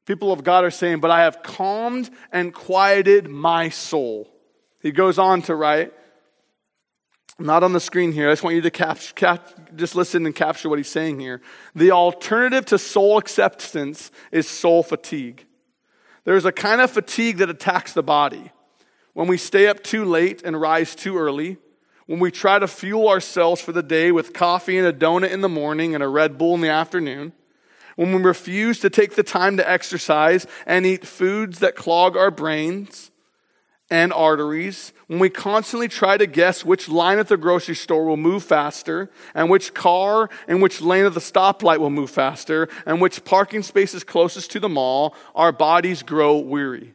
People 0.06 0.32
of 0.32 0.44
God 0.44 0.64
are 0.64 0.72
saying, 0.72 1.00
But 1.00 1.12
I 1.12 1.22
have 1.22 1.42
calmed 1.42 2.10
and 2.32 2.54
quieted 2.54 3.28
my 3.28 3.70
soul. 3.70 4.30
He 4.86 4.92
goes 4.92 5.18
on 5.18 5.42
to 5.42 5.56
write, 5.56 5.94
not 7.40 7.64
on 7.64 7.74
the 7.74 7.80
screen 7.80 8.12
here. 8.12 8.30
I 8.30 8.34
just 8.34 8.44
want 8.44 8.56
you 8.56 8.62
to 8.62 8.70
capture, 8.70 9.16
cap, 9.16 9.76
just 9.76 9.96
listen 9.96 10.28
and 10.28 10.36
capture 10.36 10.70
what 10.70 10.78
he's 10.78 10.92
saying 10.92 11.20
here. 11.20 11.42
The 11.74 11.90
alternative 11.90 12.66
to 12.66 12.78
soul 12.78 13.18
acceptance 13.18 14.12
is 14.32 14.48
soul 14.48 14.84
fatigue. 14.84 15.48
There's 16.24 16.46
a 16.46 16.52
kind 16.52 16.82
of 16.82 16.92
fatigue 16.92 17.38
that 17.38 17.50
attacks 17.50 17.94
the 17.94 18.04
body. 18.04 18.52
When 19.14 19.26
we 19.26 19.38
stay 19.38 19.66
up 19.66 19.82
too 19.82 20.06
late 20.06 20.44
and 20.44 20.62
rise 20.62 20.94
too 20.94 21.18
early, 21.18 21.58
when 22.06 22.20
we 22.20 22.30
try 22.30 22.60
to 22.60 22.68
fuel 22.68 23.10
ourselves 23.10 23.62
for 23.62 23.72
the 23.72 23.82
day 23.82 24.12
with 24.12 24.34
coffee 24.34 24.78
and 24.78 24.86
a 24.86 24.94
donut 24.94 25.32
in 25.32 25.42
the 25.42 25.50
morning 25.50 25.96
and 25.96 26.04
a 26.04 26.08
Red 26.08 26.38
Bull 26.38 26.54
in 26.54 26.62
the 26.62 26.70
afternoon, 26.70 27.34
when 27.96 28.14
we 28.14 28.22
refuse 28.22 28.82
to 28.82 28.92
take 28.92 29.16
the 29.16 29.24
time 29.24 29.58
to 29.58 29.68
exercise 29.68 30.46
and 30.68 30.86
eat 30.86 31.08
foods 31.08 31.58
that 31.58 31.76
clog 31.76 32.16
our 32.16 32.30
brains, 32.30 33.10
and 33.90 34.12
arteries, 34.12 34.94
when 35.08 35.20
we 35.20 35.30
constantly 35.30 35.88
try 35.88 36.18
to 36.18 36.26
guess 36.26 36.66
which 36.66 36.90
line 36.90 37.20
at 37.20 37.28
the 37.28 37.38
grocery 37.38 37.76
store 37.76 38.06
will 38.06 38.18
move 38.18 38.44
faster, 38.44 39.12
and 39.36 39.50
which 39.50 39.74
car 39.74 40.30
and 40.48 40.62
which 40.62 40.82
lane 40.82 41.06
of 41.06 41.14
the 41.14 41.20
stoplight 41.20 41.80
will 41.80 41.92
move 41.92 42.10
faster, 42.10 42.68
and 42.86 43.00
which 43.00 43.24
parking 43.24 43.62
space 43.62 43.94
is 43.94 44.04
closest 44.04 44.50
to 44.52 44.60
the 44.60 44.70
mall, 44.70 45.16
our 45.36 45.52
bodies 45.52 46.02
grow 46.02 46.38
weary. 46.38 46.94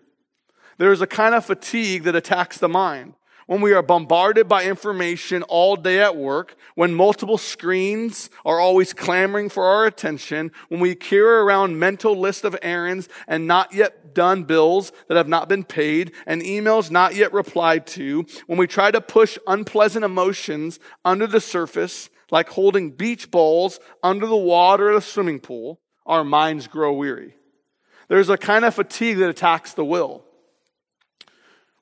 There 0.79 0.92
is 0.92 1.00
a 1.00 1.07
kind 1.07 1.35
of 1.35 1.44
fatigue 1.44 2.05
that 2.05 2.16
attacks 2.16 2.59
the 2.59 2.68
mind 2.68 3.14
when 3.51 3.61
we 3.61 3.73
are 3.73 3.83
bombarded 3.83 4.47
by 4.47 4.65
information 4.65 5.43
all 5.43 5.75
day 5.75 5.99
at 5.99 6.15
work, 6.15 6.55
when 6.77 6.95
multiple 6.95 7.37
screens 7.37 8.31
are 8.45 8.61
always 8.61 8.93
clamoring 8.93 9.49
for 9.49 9.65
our 9.65 9.87
attention, 9.87 10.53
when 10.69 10.79
we 10.79 10.95
carry 10.95 11.41
around 11.41 11.77
mental 11.77 12.17
list 12.17 12.45
of 12.45 12.57
errands 12.63 13.09
and 13.27 13.49
not 13.49 13.75
yet 13.75 14.15
done 14.15 14.45
bills 14.45 14.93
that 15.09 15.17
have 15.17 15.27
not 15.27 15.49
been 15.49 15.65
paid 15.65 16.13
and 16.29 16.43
emails 16.43 16.93
not 16.93 17.17
yet 17.17 17.33
replied 17.33 17.89
to, 17.89 18.25
when 18.47 18.57
we 18.57 18.69
try 18.69 18.89
to 18.89 19.01
push 19.01 19.37
unpleasant 19.49 20.05
emotions 20.05 20.79
under 21.05 21.27
the 21.27 21.41
surface, 21.41 22.09
like 22.31 22.51
holding 22.51 22.93
beach 22.93 23.33
balls 23.33 23.81
under 24.01 24.29
the 24.29 24.37
water 24.37 24.91
of 24.91 24.99
a 24.99 25.01
swimming 25.01 25.41
pool, 25.41 25.81
our 26.07 26.23
minds 26.23 26.69
grow 26.69 26.93
weary. 26.93 27.35
there's 28.07 28.29
a 28.29 28.39
kind 28.39 28.65
of 28.65 28.77
fatigue 28.77 29.19
that 29.19 29.29
attacks 29.29 29.73
the 29.73 29.85
will. 29.85 30.25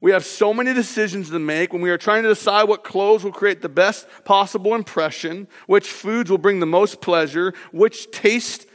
We 0.01 0.13
have 0.13 0.25
so 0.25 0.55
many 0.55 0.73
decisions 0.73 1.31
to 1.31 1.41
make 1.41 1.73
when 1.73 1.83
we 1.83 1.91
are 1.91 1.99
trying 1.99 2.23
to 2.23 2.29
decide 2.29 2.69
what 2.69 2.85
clothes 2.85 3.25
will 3.25 3.33
create 3.33 3.63
the 3.63 3.69
best 3.69 4.07
possible 4.25 4.75
impression, 4.75 5.49
which 5.67 5.89
foods 5.89 6.31
will 6.31 6.39
bring 6.39 6.61
the 6.61 6.67
most 6.67 7.01
pleasure, 7.01 7.53
which 7.73 8.09
taste, 8.13 8.67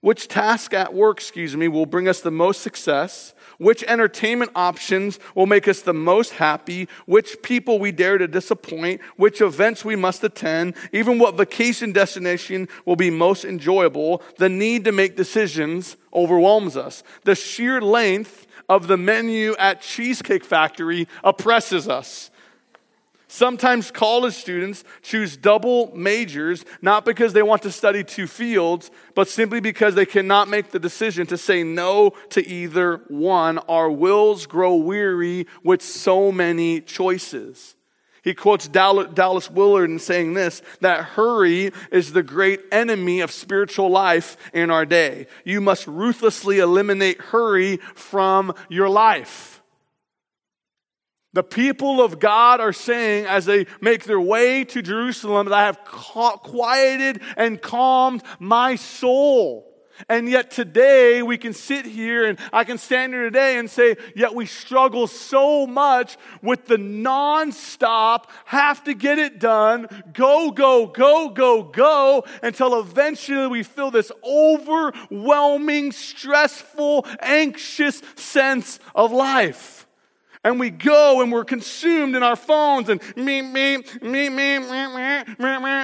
which 0.00 0.26
task 0.26 0.74
at 0.74 0.92
work, 0.92 1.18
excuse 1.18 1.56
me, 1.56 1.68
will 1.68 1.86
bring 1.86 2.08
us 2.08 2.20
the 2.20 2.32
most 2.32 2.62
success, 2.62 3.32
which 3.58 3.84
entertainment 3.84 4.50
options 4.56 5.20
will 5.36 5.46
make 5.46 5.68
us 5.68 5.82
the 5.82 5.94
most 5.94 6.32
happy, 6.32 6.88
which 7.06 7.40
people 7.42 7.78
we 7.78 7.92
dare 7.92 8.18
to 8.18 8.26
disappoint, 8.26 9.00
which 9.16 9.40
events 9.40 9.84
we 9.84 9.94
must 9.94 10.24
attend, 10.24 10.74
even 10.92 11.20
what 11.20 11.36
vacation 11.36 11.92
destination 11.92 12.66
will 12.86 12.96
be 12.96 13.08
most 13.08 13.44
enjoyable. 13.44 14.20
The 14.38 14.48
need 14.48 14.84
to 14.86 14.92
make 14.92 15.16
decisions 15.16 15.96
overwhelms 16.12 16.76
us. 16.76 17.04
The 17.22 17.36
sheer 17.36 17.80
length 17.80 18.48
of 18.74 18.86
the 18.86 18.96
menu 18.96 19.54
at 19.58 19.82
Cheesecake 19.82 20.44
Factory 20.44 21.06
oppresses 21.22 21.88
us. 21.88 22.30
Sometimes 23.28 23.90
college 23.90 24.34
students 24.34 24.84
choose 25.02 25.36
double 25.36 25.94
majors 25.94 26.64
not 26.80 27.04
because 27.04 27.32
they 27.32 27.42
want 27.42 27.62
to 27.62 27.70
study 27.70 28.02
two 28.02 28.26
fields, 28.26 28.90
but 29.14 29.28
simply 29.28 29.60
because 29.60 29.94
they 29.94 30.06
cannot 30.06 30.48
make 30.48 30.70
the 30.70 30.78
decision 30.78 31.26
to 31.26 31.38
say 31.38 31.62
no 31.62 32.10
to 32.30 32.46
either 32.46 33.02
one. 33.08 33.58
Our 33.58 33.90
wills 33.90 34.46
grow 34.46 34.76
weary 34.76 35.46
with 35.62 35.82
so 35.82 36.32
many 36.32 36.80
choices. 36.80 37.74
He 38.22 38.34
quotes 38.34 38.68
Dallas 38.68 39.50
Willard 39.50 39.90
in 39.90 39.98
saying 39.98 40.34
this 40.34 40.62
that 40.80 41.04
hurry 41.04 41.72
is 41.90 42.12
the 42.12 42.22
great 42.22 42.60
enemy 42.70 43.20
of 43.20 43.32
spiritual 43.32 43.90
life 43.90 44.36
in 44.52 44.70
our 44.70 44.86
day. 44.86 45.26
You 45.44 45.60
must 45.60 45.86
ruthlessly 45.88 46.60
eliminate 46.60 47.20
hurry 47.20 47.78
from 47.94 48.54
your 48.68 48.88
life. 48.88 49.60
The 51.32 51.42
people 51.42 52.02
of 52.02 52.20
God 52.20 52.60
are 52.60 52.74
saying 52.74 53.26
as 53.26 53.46
they 53.46 53.66
make 53.80 54.04
their 54.04 54.20
way 54.20 54.64
to 54.64 54.82
Jerusalem 54.82 55.48
that 55.48 55.54
I 55.54 55.66
have 55.66 55.82
quieted 55.84 57.22
and 57.36 57.60
calmed 57.60 58.22
my 58.38 58.76
soul. 58.76 59.71
And 60.08 60.28
yet 60.28 60.50
today 60.50 61.22
we 61.22 61.38
can 61.38 61.52
sit 61.52 61.86
here 61.86 62.24
and 62.24 62.38
I 62.52 62.64
can 62.64 62.78
stand 62.78 63.12
here 63.12 63.24
today 63.24 63.58
and 63.58 63.70
say, 63.70 63.96
yet 64.14 64.34
we 64.34 64.46
struggle 64.46 65.06
so 65.06 65.66
much 65.66 66.16
with 66.42 66.66
the 66.66 66.76
nonstop, 66.76 68.24
have 68.46 68.84
to 68.84 68.94
get 68.94 69.18
it 69.18 69.38
done, 69.38 69.86
go, 70.12 70.50
go, 70.50 70.86
go, 70.86 71.28
go, 71.28 71.62
go, 71.62 72.24
until 72.42 72.78
eventually 72.80 73.46
we 73.46 73.62
feel 73.62 73.90
this 73.90 74.12
overwhelming, 74.24 75.92
stressful, 75.92 77.06
anxious 77.20 78.02
sense 78.16 78.78
of 78.94 79.12
life 79.12 79.81
and 80.44 80.58
we 80.58 80.70
go 80.70 81.22
and 81.22 81.30
we're 81.30 81.44
consumed 81.44 82.16
in 82.16 82.22
our 82.22 82.36
phones 82.36 82.88
and 82.88 83.00
me, 83.16 83.42
me, 83.42 83.78
me, 84.00 84.28
me, 84.28 84.58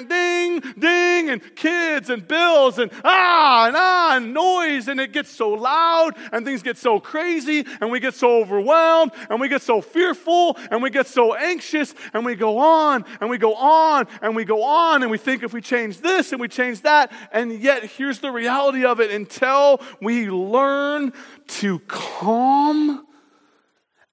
ding, 0.09 0.61
ding, 0.79 1.31
and 1.31 1.57
kids 1.57 2.11
and 2.11 2.27
bills 2.27 2.79
and 2.79 2.91
ah 3.05 3.67
and 3.67 3.77
ah 3.77 4.17
and 4.17 4.35
noise, 4.35 4.89
and 4.89 5.01
it 5.01 5.13
gets 5.13 5.31
so 5.31 5.51
loud 5.51 6.15
and 6.33 6.45
things 6.45 6.63
get 6.63 6.77
so 6.77 6.99
crazy 6.99 7.65
and 7.81 7.91
we 7.91 8.01
get 8.01 8.15
so 8.15 8.41
overwhelmed 8.41 9.13
and 9.31 9.41
we 9.41 9.49
get 9.49 9.63
so 9.63 9.81
fearful 9.81 10.57
and 10.71 10.83
we 10.83 10.91
get 10.91 11.07
so 11.07 11.35
anxious 11.35 11.95
and 12.13 12.25
we 12.25 12.35
go 12.35 12.59
on 12.59 13.05
and 13.21 13.31
we 13.31 13.39
go 13.39 13.55
on 13.55 14.07
and 14.23 14.35
we 14.35 14.45
go 14.45 14.63
on 14.63 15.03
and 15.03 15.11
we 15.11 15.19
think 15.19 15.43
if 15.43 15.53
we 15.53 15.61
change 15.61 16.01
this 16.01 16.33
and 16.33 16.41
we 16.41 16.49
change 16.49 16.83
that, 16.83 17.13
and 17.33 17.53
yet 17.61 17.85
here's 17.85 18.19
the 18.19 18.31
reality 18.31 18.85
of 18.85 19.01
it. 19.01 19.11
Until 19.11 19.81
we 20.01 20.31
learn 20.31 21.13
to 21.47 21.79
calm 21.81 23.08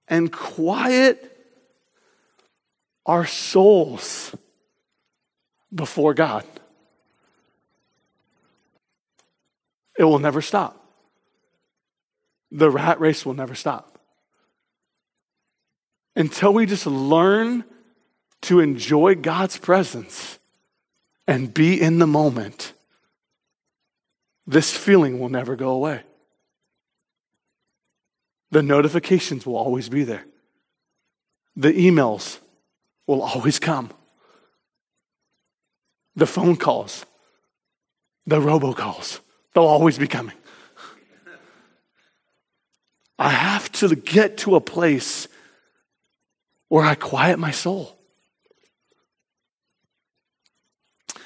and 0.07 0.31
quiet 0.31 1.31
our 3.05 3.25
souls 3.25 4.35
before 5.73 6.13
God. 6.13 6.45
It 9.97 10.03
will 10.03 10.19
never 10.19 10.41
stop. 10.41 10.81
The 12.51 12.69
rat 12.69 12.99
race 12.99 13.25
will 13.25 13.33
never 13.33 13.55
stop. 13.55 13.99
Until 16.15 16.53
we 16.53 16.65
just 16.65 16.85
learn 16.85 17.63
to 18.43 18.59
enjoy 18.59 19.15
God's 19.15 19.57
presence 19.57 20.39
and 21.27 21.53
be 21.53 21.81
in 21.81 21.99
the 21.99 22.07
moment, 22.07 22.73
this 24.47 24.75
feeling 24.75 25.19
will 25.19 25.29
never 25.29 25.55
go 25.55 25.71
away. 25.71 26.03
The 28.55 28.63
notifications 28.63 29.45
will 29.45 29.57
always 29.57 29.89
be 29.89 30.05
there. 30.05 30.23
The 31.57 31.73
emails 31.73 32.39
will 33.05 33.21
always 33.21 33.59
come. 33.59 33.89
The 36.15 36.25
phone 36.25 36.55
calls, 36.55 37.05
the 38.25 38.39
robocalls, 38.39 39.19
they'll 39.53 39.65
always 39.65 39.97
be 39.97 40.07
coming. 40.07 40.37
I 43.19 43.31
have 43.31 43.69
to 43.73 43.93
get 43.93 44.37
to 44.37 44.55
a 44.55 44.61
place 44.61 45.27
where 46.69 46.85
I 46.85 46.95
quiet 46.95 47.37
my 47.37 47.51
soul. 47.51 47.97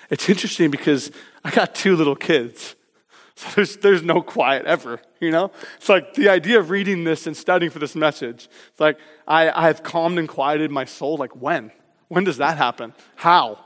It's 0.09 0.27
interesting 0.27 0.71
because 0.71 1.11
I 1.43 1.51
got 1.51 1.75
two 1.75 1.95
little 1.95 2.15
kids. 2.15 2.73
So 3.39 3.47
there's, 3.55 3.77
there's 3.77 4.03
no 4.03 4.21
quiet 4.21 4.65
ever, 4.65 4.99
you 5.21 5.31
know? 5.31 5.51
It's 5.77 5.87
like 5.87 6.13
the 6.13 6.27
idea 6.27 6.59
of 6.59 6.69
reading 6.69 7.05
this 7.05 7.25
and 7.25 7.37
studying 7.37 7.71
for 7.71 7.79
this 7.79 7.95
message. 7.95 8.49
It's 8.67 8.79
like, 8.81 8.99
I, 9.25 9.49
I 9.49 9.67
have 9.67 9.81
calmed 9.81 10.19
and 10.19 10.27
quieted 10.27 10.71
my 10.71 10.83
soul. 10.83 11.15
Like, 11.15 11.37
when? 11.37 11.71
When 12.09 12.25
does 12.25 12.35
that 12.35 12.57
happen? 12.57 12.93
How? 13.15 13.63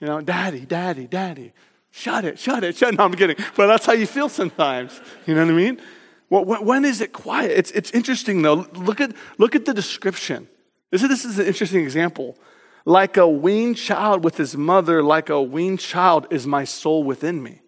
You 0.00 0.08
know, 0.08 0.20
daddy, 0.20 0.66
daddy, 0.66 1.06
daddy. 1.06 1.52
Shut 1.92 2.24
it, 2.24 2.36
shut 2.36 2.64
it, 2.64 2.74
shut 2.74 2.94
it. 2.94 2.98
No, 2.98 3.04
I'm 3.04 3.14
kidding. 3.14 3.36
But 3.54 3.68
that's 3.68 3.86
how 3.86 3.92
you 3.92 4.08
feel 4.08 4.28
sometimes. 4.28 5.00
You 5.24 5.36
know 5.36 5.44
what 5.46 5.52
I 5.52 5.56
mean? 5.56 5.80
Well, 6.28 6.44
when, 6.44 6.64
when 6.64 6.84
is 6.84 7.00
it 7.00 7.12
quiet? 7.12 7.52
It's, 7.52 7.70
it's 7.70 7.92
interesting, 7.92 8.42
though. 8.42 8.66
Look 8.74 9.00
at, 9.00 9.12
look 9.38 9.54
at 9.54 9.66
the 9.66 9.72
description. 9.72 10.48
This 10.90 11.00
is, 11.00 11.08
this 11.08 11.24
is 11.24 11.38
an 11.38 11.46
interesting 11.46 11.84
example. 11.84 12.36
Like 12.84 13.16
a 13.16 13.28
weaned 13.28 13.76
child 13.76 14.24
with 14.24 14.36
his 14.36 14.56
mother, 14.56 15.00
like 15.00 15.30
a 15.30 15.40
weaned 15.40 15.78
child 15.78 16.26
is 16.30 16.44
my 16.44 16.64
soul 16.64 17.04
within 17.04 17.40
me. 17.40 17.60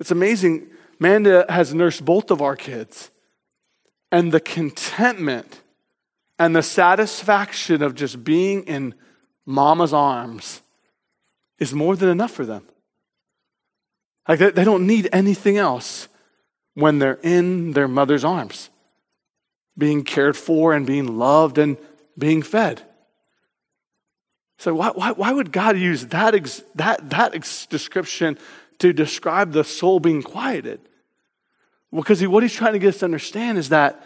It's 0.00 0.10
amazing. 0.10 0.68
Manda 0.98 1.46
has 1.48 1.74
nursed 1.74 2.04
both 2.04 2.30
of 2.30 2.42
our 2.42 2.56
kids. 2.56 3.10
And 4.10 4.32
the 4.32 4.40
contentment 4.40 5.60
and 6.38 6.54
the 6.54 6.62
satisfaction 6.62 7.82
of 7.82 7.94
just 7.94 8.24
being 8.24 8.62
in 8.64 8.94
mama's 9.44 9.92
arms 9.92 10.62
is 11.58 11.74
more 11.74 11.96
than 11.96 12.08
enough 12.08 12.30
for 12.30 12.46
them. 12.46 12.64
Like 14.26 14.38
they, 14.38 14.50
they 14.50 14.64
don't 14.64 14.86
need 14.86 15.08
anything 15.12 15.58
else 15.58 16.08
when 16.74 16.98
they're 16.98 17.18
in 17.22 17.72
their 17.72 17.88
mother's 17.88 18.24
arms, 18.24 18.70
being 19.76 20.04
cared 20.04 20.36
for 20.36 20.72
and 20.74 20.86
being 20.86 21.18
loved 21.18 21.58
and 21.58 21.76
being 22.16 22.42
fed. 22.42 22.82
So 24.58 24.74
why, 24.74 24.90
why, 24.90 25.12
why 25.12 25.32
would 25.32 25.52
God 25.52 25.76
use 25.76 26.06
that, 26.06 26.34
ex, 26.34 26.62
that, 26.74 27.10
that 27.10 27.34
ex 27.34 27.66
description 27.66 28.38
to 28.78 28.92
describe 28.92 29.52
the 29.52 29.64
soul 29.64 30.00
being 30.00 30.22
quieted. 30.22 30.80
Because 31.92 32.26
what 32.26 32.42
he's 32.42 32.54
trying 32.54 32.74
to 32.74 32.78
get 32.78 32.90
us 32.90 32.98
to 32.98 33.06
understand 33.06 33.58
is 33.58 33.70
that 33.70 34.02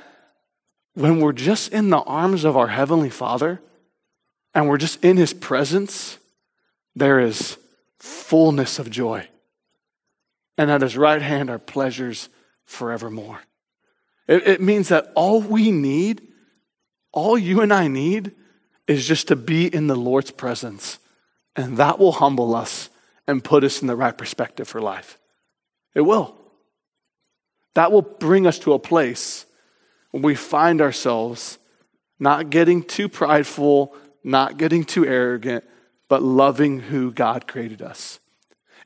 when 0.95 1.21
we're 1.21 1.33
just 1.33 1.73
in 1.73 1.91
the 1.91 1.99
arms 1.99 2.45
of 2.45 2.57
our 2.57 2.69
Heavenly 2.69 3.11
Father 3.11 3.61
and 4.55 4.69
we're 4.69 4.79
just 4.79 5.03
in 5.05 5.17
His 5.17 5.33
presence, 5.33 6.19
there 6.95 7.19
is 7.19 7.57
fullness 7.99 8.79
of 8.79 8.91
joy. 8.91 9.27
And 10.59 10.71
at 10.71 10.83
His 10.83 10.97
right 10.97 11.23
hand 11.23 11.51
are 11.51 11.59
pleasures 11.59 12.29
forevermore. 12.65 13.41
It, 14.29 14.47
it 14.47 14.61
means 14.61 14.89
that 14.89 15.11
all 15.15 15.41
we 15.41 15.71
need, 15.71 16.23
all 17.11 17.39
you 17.39 17.63
and 17.63 17.73
I 17.73 17.89
need, 17.89 18.33
is 18.87 19.07
just 19.07 19.29
to 19.29 19.37
be 19.37 19.73
in 19.75 19.87
the 19.87 19.97
Lord's 19.97 20.31
presence. 20.31 20.99
And 21.57 21.79
that 21.79 21.99
will 21.99 22.13
humble 22.13 22.55
us 22.55 22.91
and 23.27 23.43
put 23.43 23.65
us 23.65 23.81
in 23.81 23.89
the 23.89 23.97
right 23.97 24.17
perspective 24.17 24.69
for 24.69 24.81
life. 24.81 25.19
It 25.95 26.03
will. 26.03 26.37
That 27.75 27.93
will 27.93 28.03
bring 28.03 28.47
us 28.47 28.59
to 28.61 28.73
a 28.73 28.79
place 28.79 29.47
when 30.11 30.23
we 30.23 30.35
find 30.35 30.81
ourselves 30.81 31.59
not 32.19 32.51
getting 32.51 32.83
too 32.83 33.09
prideful, 33.09 33.95
not 34.23 34.59
getting 34.59 34.85
too 34.85 35.07
arrogant, 35.07 35.65
but 36.09 36.23
loving 36.23 36.81
who 36.81 37.11
God 37.11 37.47
created 37.47 37.83
us. 37.83 38.21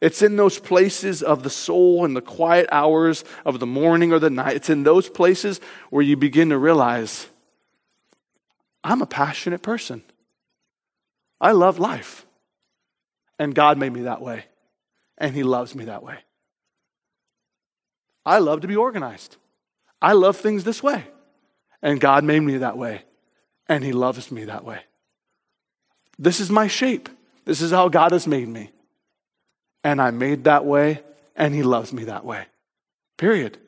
It's 0.01 0.23
in 0.23 0.37
those 0.37 0.59
places 0.59 1.23
of 1.23 1.43
the 1.43 1.51
soul 1.51 2.05
and 2.05 2.15
the 2.15 2.21
quiet 2.21 2.69
hours 2.71 3.25
of 3.45 3.61
the 3.61 3.67
morning 3.67 4.13
or 4.13 4.19
the 4.19 4.31
night. 4.31 4.57
It's 4.57 4.71
in 4.71 4.83
those 4.83 5.09
places 5.09 5.61
where 5.91 6.03
you 6.03 6.17
begin 6.17 6.51
to 6.51 6.59
realize 6.59 7.27
I'm 8.85 9.03
a 9.03 9.07
passionate 9.07 9.63
person. 9.63 10.03
I 11.41 11.53
love 11.53 11.79
life. 11.79 12.26
And 13.39 13.55
God 13.55 13.79
made 13.79 13.93
me 13.93 14.03
that 14.03 14.21
way. 14.21 14.45
And 15.19 15.35
He 15.35 15.43
loves 15.43 15.75
me 15.75 15.87
that 15.87 16.03
way. 16.03 16.19
I 18.25 18.39
love 18.39 18.63
to 18.63 18.69
be 18.69 18.77
organized. 18.77 19.37
I 20.03 20.13
love 20.13 20.37
things 20.37 20.65
this 20.65 20.83
way. 20.83 21.05
And 21.83 22.01
God 22.01 22.25
made 22.25 22.41
me 22.41 22.59
that 22.59 22.77
way. 22.77 23.03
And 23.69 23.85
He 23.85 23.93
loves 23.93 24.31
me 24.31 24.45
that 24.45 24.65
way. 24.65 24.81
This 26.19 26.41
is 26.41 26.51
my 26.51 26.67
shape. 26.67 27.09
This 27.45 27.61
is 27.61 27.71
how 27.71 27.89
God 27.89 28.13
has 28.13 28.27
made 28.27 28.49
me. 28.49 28.71
And 29.85 30.03
I'm 30.03 30.19
made 30.19 30.45
that 30.45 30.65
way, 30.65 31.03
and 31.37 31.55
He 31.55 31.63
loves 31.63 31.93
me 31.93 32.05
that 32.05 32.25
way. 32.25 32.47
Period. 33.17 33.59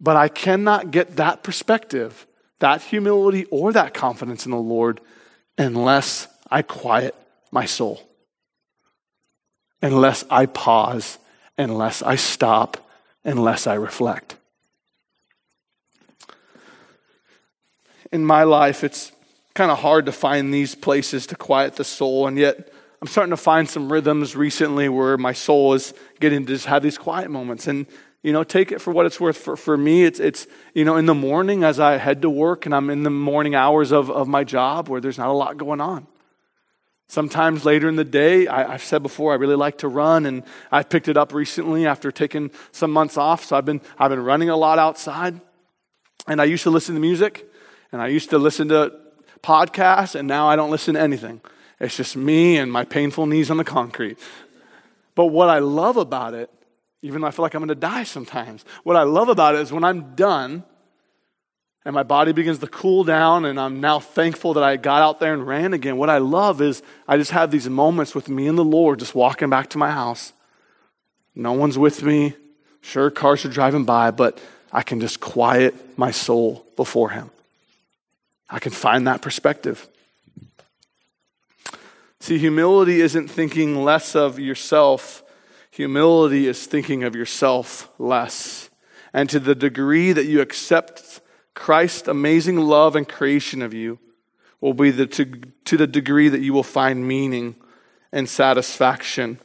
But 0.00 0.16
I 0.16 0.28
cannot 0.28 0.90
get 0.90 1.16
that 1.16 1.42
perspective, 1.42 2.26
that 2.60 2.82
humility, 2.82 3.46
or 3.46 3.72
that 3.72 3.94
confidence 3.94 4.44
in 4.44 4.52
the 4.52 4.58
Lord 4.58 5.00
unless 5.58 6.28
I 6.50 6.62
quiet 6.62 7.14
my 7.54 7.66
soul, 7.66 8.02
unless 9.80 10.24
I 10.28 10.46
pause, 10.46 11.18
unless 11.56 12.02
I 12.02 12.16
stop, 12.16 12.90
unless 13.24 13.68
I 13.68 13.74
reflect. 13.74 14.34
In 18.10 18.24
my 18.24 18.42
life, 18.42 18.82
it's 18.82 19.12
kind 19.54 19.70
of 19.70 19.78
hard 19.78 20.06
to 20.06 20.12
find 20.12 20.52
these 20.52 20.74
places 20.74 21.28
to 21.28 21.36
quiet 21.36 21.76
the 21.76 21.84
soul, 21.84 22.26
and 22.26 22.36
yet 22.36 22.72
I'm 23.00 23.06
starting 23.06 23.30
to 23.30 23.36
find 23.36 23.70
some 23.70 23.92
rhythms 23.92 24.34
recently 24.34 24.88
where 24.88 25.16
my 25.16 25.32
soul 25.32 25.74
is 25.74 25.94
getting 26.18 26.46
to 26.46 26.52
just 26.52 26.66
have 26.66 26.82
these 26.82 26.98
quiet 26.98 27.30
moments. 27.30 27.68
And, 27.68 27.86
you 28.24 28.32
know, 28.32 28.42
take 28.42 28.72
it 28.72 28.80
for 28.80 28.92
what 28.92 29.06
it's 29.06 29.20
worth. 29.20 29.36
For, 29.36 29.56
for 29.56 29.76
me, 29.76 30.04
it's, 30.04 30.18
it's, 30.18 30.46
you 30.72 30.84
know, 30.84 30.96
in 30.96 31.06
the 31.06 31.14
morning 31.14 31.62
as 31.62 31.78
I 31.78 31.98
head 31.98 32.22
to 32.22 32.30
work 32.30 32.66
and 32.66 32.74
I'm 32.74 32.90
in 32.90 33.02
the 33.02 33.10
morning 33.10 33.54
hours 33.54 33.92
of, 33.92 34.10
of 34.10 34.26
my 34.26 34.42
job 34.42 34.88
where 34.88 35.00
there's 35.00 35.18
not 35.18 35.28
a 35.28 35.32
lot 35.32 35.58
going 35.58 35.82
on. 35.82 36.06
Sometimes 37.08 37.64
later 37.64 37.88
in 37.88 37.96
the 37.96 38.04
day, 38.04 38.46
I, 38.46 38.72
have 38.72 38.82
said 38.82 39.02
before, 39.02 39.32
I 39.32 39.36
really 39.36 39.56
like 39.56 39.78
to 39.78 39.88
run, 39.88 40.26
and 40.26 40.42
I've 40.72 40.88
picked 40.88 41.08
it 41.08 41.16
up 41.16 41.34
recently 41.34 41.86
after 41.86 42.10
taking 42.10 42.50
some 42.72 42.90
months 42.90 43.16
off. 43.16 43.44
So 43.44 43.56
I've 43.56 43.64
been, 43.64 43.82
I've 43.98 44.10
been 44.10 44.24
running 44.24 44.48
a 44.48 44.56
lot 44.56 44.78
outside. 44.78 45.40
And 46.26 46.40
I 46.40 46.44
used 46.44 46.62
to 46.62 46.70
listen 46.70 46.94
to 46.94 47.00
music, 47.00 47.46
and 47.92 48.00
I 48.00 48.08
used 48.08 48.30
to 48.30 48.38
listen 48.38 48.68
to 48.68 48.92
podcasts, 49.42 50.14
and 50.14 50.26
now 50.26 50.48
I 50.48 50.56
don't 50.56 50.70
listen 50.70 50.94
to 50.94 51.00
anything. 51.00 51.40
It's 51.78 51.96
just 51.96 52.16
me 52.16 52.56
and 52.56 52.72
my 52.72 52.84
painful 52.84 53.26
knees 53.26 53.50
on 53.50 53.58
the 53.58 53.64
concrete. 53.64 54.18
But 55.14 55.26
what 55.26 55.50
I 55.50 55.58
love 55.58 55.98
about 55.98 56.34
it, 56.34 56.50
even 57.02 57.20
though 57.20 57.26
I 57.26 57.30
feel 57.30 57.42
like 57.42 57.54
I'm 57.54 57.60
going 57.60 57.68
to 57.68 57.74
die 57.74 58.04
sometimes, 58.04 58.64
what 58.82 58.96
I 58.96 59.02
love 59.02 59.28
about 59.28 59.54
it 59.54 59.60
is 59.60 59.72
when 59.72 59.84
I'm 59.84 60.14
done, 60.14 60.64
and 61.84 61.94
my 61.94 62.02
body 62.02 62.32
begins 62.32 62.58
to 62.58 62.66
cool 62.66 63.04
down 63.04 63.44
and 63.44 63.60
i'm 63.60 63.80
now 63.80 64.00
thankful 64.00 64.54
that 64.54 64.64
i 64.64 64.76
got 64.76 65.02
out 65.02 65.20
there 65.20 65.34
and 65.34 65.46
ran 65.46 65.72
again. 65.72 65.96
What 65.96 66.10
i 66.10 66.18
love 66.18 66.60
is 66.60 66.82
i 67.06 67.16
just 67.16 67.30
have 67.32 67.50
these 67.50 67.68
moments 67.68 68.14
with 68.14 68.28
me 68.28 68.46
and 68.46 68.58
the 68.58 68.64
lord 68.64 68.98
just 68.98 69.14
walking 69.14 69.50
back 69.50 69.70
to 69.70 69.78
my 69.78 69.90
house. 69.90 70.32
No 71.34 71.52
one's 71.52 71.78
with 71.78 72.02
me. 72.02 72.34
Sure 72.80 73.10
cars 73.10 73.44
are 73.44 73.50
driving 73.50 73.84
by 73.84 74.10
but 74.10 74.40
i 74.72 74.82
can 74.82 75.00
just 75.00 75.20
quiet 75.20 75.98
my 75.98 76.10
soul 76.10 76.66
before 76.76 77.10
him. 77.10 77.30
I 78.48 78.58
can 78.58 78.72
find 78.72 79.06
that 79.06 79.22
perspective. 79.22 79.88
See 82.20 82.38
humility 82.38 83.02
isn't 83.02 83.28
thinking 83.28 83.84
less 83.84 84.14
of 84.14 84.38
yourself. 84.38 85.22
Humility 85.72 86.46
is 86.46 86.66
thinking 86.66 87.04
of 87.04 87.14
yourself 87.14 87.90
less. 87.98 88.70
And 89.12 89.28
to 89.28 89.38
the 89.38 89.54
degree 89.54 90.12
that 90.12 90.24
you 90.24 90.40
accept 90.40 91.20
Christ's 91.54 92.08
amazing 92.08 92.58
love 92.58 92.96
and 92.96 93.08
creation 93.08 93.62
of 93.62 93.72
you 93.72 93.98
will 94.60 94.74
be 94.74 94.90
the, 94.90 95.06
to, 95.06 95.26
to 95.64 95.76
the 95.76 95.86
degree 95.86 96.28
that 96.28 96.40
you 96.40 96.52
will 96.52 96.62
find 96.62 97.06
meaning 97.06 97.54
and 98.12 98.28
satisfaction 98.28 99.38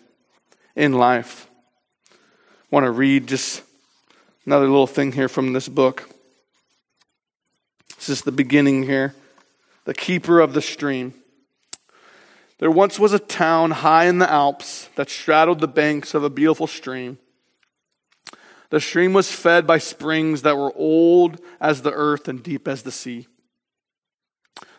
in 0.75 0.93
life. 0.93 1.47
I 2.11 2.15
want 2.71 2.85
to 2.85 2.91
read 2.91 3.27
just 3.27 3.63
another 4.45 4.67
little 4.67 4.87
thing 4.87 5.11
here 5.11 5.29
from 5.29 5.53
this 5.53 5.67
book. 5.67 6.09
This 7.97 8.09
is 8.09 8.21
the 8.21 8.31
beginning 8.31 8.83
here. 8.83 9.13
The 9.85 9.93
keeper 9.93 10.39
of 10.39 10.53
the 10.53 10.61
stream. 10.61 11.13
There 12.59 12.71
once 12.71 12.99
was 12.99 13.13
a 13.13 13.19
town 13.19 13.71
high 13.71 14.05
in 14.05 14.19
the 14.19 14.31
Alps 14.31 14.89
that 14.95 15.09
straddled 15.09 15.59
the 15.59 15.67
banks 15.67 16.13
of 16.13 16.23
a 16.23 16.29
beautiful 16.29 16.67
stream. 16.67 17.17
The 18.69 18.79
stream 18.79 19.13
was 19.13 19.31
fed 19.31 19.65
by 19.65 19.79
springs 19.79 20.43
that 20.43 20.57
were 20.57 20.73
old 20.75 21.41
as 21.59 21.81
the 21.81 21.91
earth 21.91 22.27
and 22.27 22.43
deep 22.43 22.67
as 22.67 22.83
the 22.83 22.91
sea. 22.91 23.27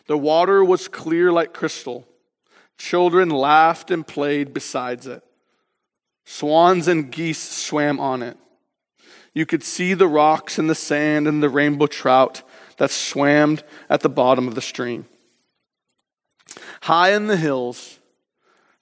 The 0.07 0.17
water 0.17 0.63
was 0.63 0.87
clear 0.87 1.31
like 1.31 1.53
crystal. 1.53 2.07
Children 2.77 3.29
laughed 3.29 3.91
and 3.91 4.07
played 4.07 4.53
besides 4.53 5.07
it. 5.07 5.23
Swans 6.25 6.87
and 6.87 7.11
geese 7.11 7.41
swam 7.41 7.99
on 7.99 8.21
it. 8.21 8.37
You 9.33 9.45
could 9.45 9.63
see 9.63 9.93
the 9.93 10.07
rocks 10.07 10.57
and 10.57 10.69
the 10.69 10.75
sand 10.75 11.27
and 11.27 11.41
the 11.41 11.49
rainbow 11.49 11.87
trout 11.87 12.43
that 12.77 12.91
swam 12.91 13.59
at 13.89 14.01
the 14.01 14.09
bottom 14.09 14.47
of 14.47 14.55
the 14.55 14.61
stream. 14.61 15.05
High 16.81 17.13
in 17.13 17.27
the 17.27 17.37
hills, 17.37 17.99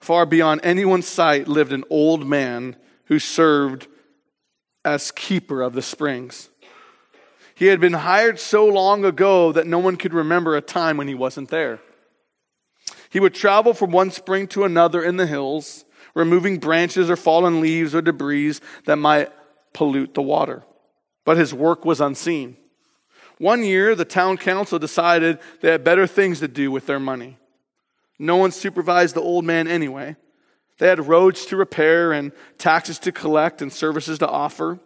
far 0.00 0.26
beyond 0.26 0.60
anyone's 0.64 1.06
sight, 1.06 1.48
lived 1.48 1.72
an 1.72 1.84
old 1.90 2.26
man 2.26 2.76
who 3.04 3.18
served 3.18 3.86
as 4.84 5.10
keeper 5.12 5.62
of 5.62 5.74
the 5.74 5.82
springs. 5.82 6.48
He 7.54 7.66
had 7.66 7.80
been 7.80 7.92
hired 7.92 8.38
so 8.38 8.66
long 8.66 9.04
ago 9.04 9.52
that 9.52 9.66
no 9.66 9.78
one 9.78 9.96
could 9.96 10.14
remember 10.14 10.56
a 10.56 10.62
time 10.62 10.96
when 10.96 11.08
he 11.08 11.14
wasn't 11.14 11.50
there. 11.50 11.80
He 13.10 13.20
would 13.20 13.34
travel 13.34 13.74
from 13.74 13.90
one 13.90 14.10
spring 14.10 14.46
to 14.48 14.64
another 14.64 15.02
in 15.02 15.16
the 15.16 15.26
hills, 15.26 15.84
removing 16.14 16.58
branches 16.58 17.10
or 17.10 17.16
fallen 17.16 17.60
leaves 17.60 17.94
or 17.94 18.00
debris 18.00 18.54
that 18.86 18.96
might 18.96 19.30
pollute 19.74 20.14
the 20.14 20.22
water. 20.22 20.64
But 21.24 21.36
his 21.36 21.52
work 21.52 21.84
was 21.84 22.00
unseen. 22.00 22.56
One 23.38 23.64
year, 23.64 23.94
the 23.94 24.04
town 24.04 24.36
council 24.36 24.78
decided 24.78 25.38
they 25.60 25.70
had 25.70 25.84
better 25.84 26.06
things 26.06 26.40
to 26.40 26.48
do 26.48 26.70
with 26.70 26.86
their 26.86 27.00
money. 27.00 27.38
No 28.18 28.36
one 28.36 28.52
supervised 28.52 29.14
the 29.14 29.22
old 29.22 29.44
man 29.44 29.66
anyway. 29.66 30.16
They 30.80 30.88
had 30.88 31.06
roads 31.08 31.44
to 31.46 31.58
repair 31.58 32.10
and 32.10 32.32
taxes 32.56 32.98
to 33.00 33.12
collect 33.12 33.60
and 33.60 33.70
services 33.70 34.18
to 34.20 34.28
offer. 34.28 34.80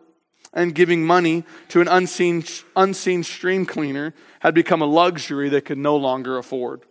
And 0.53 0.75
giving 0.75 1.05
money 1.05 1.45
to 1.69 1.81
an 1.81 1.87
unseen, 1.87 2.45
unseen 2.75 3.23
stream 3.23 3.65
cleaner 3.65 4.13
had 4.41 4.55
become 4.55 4.83
a 4.83 4.87
luxury 4.87 5.49
they 5.49 5.61
could 5.61 5.79
no 5.79 5.97
longer 5.97 6.37
afford. 6.37 6.83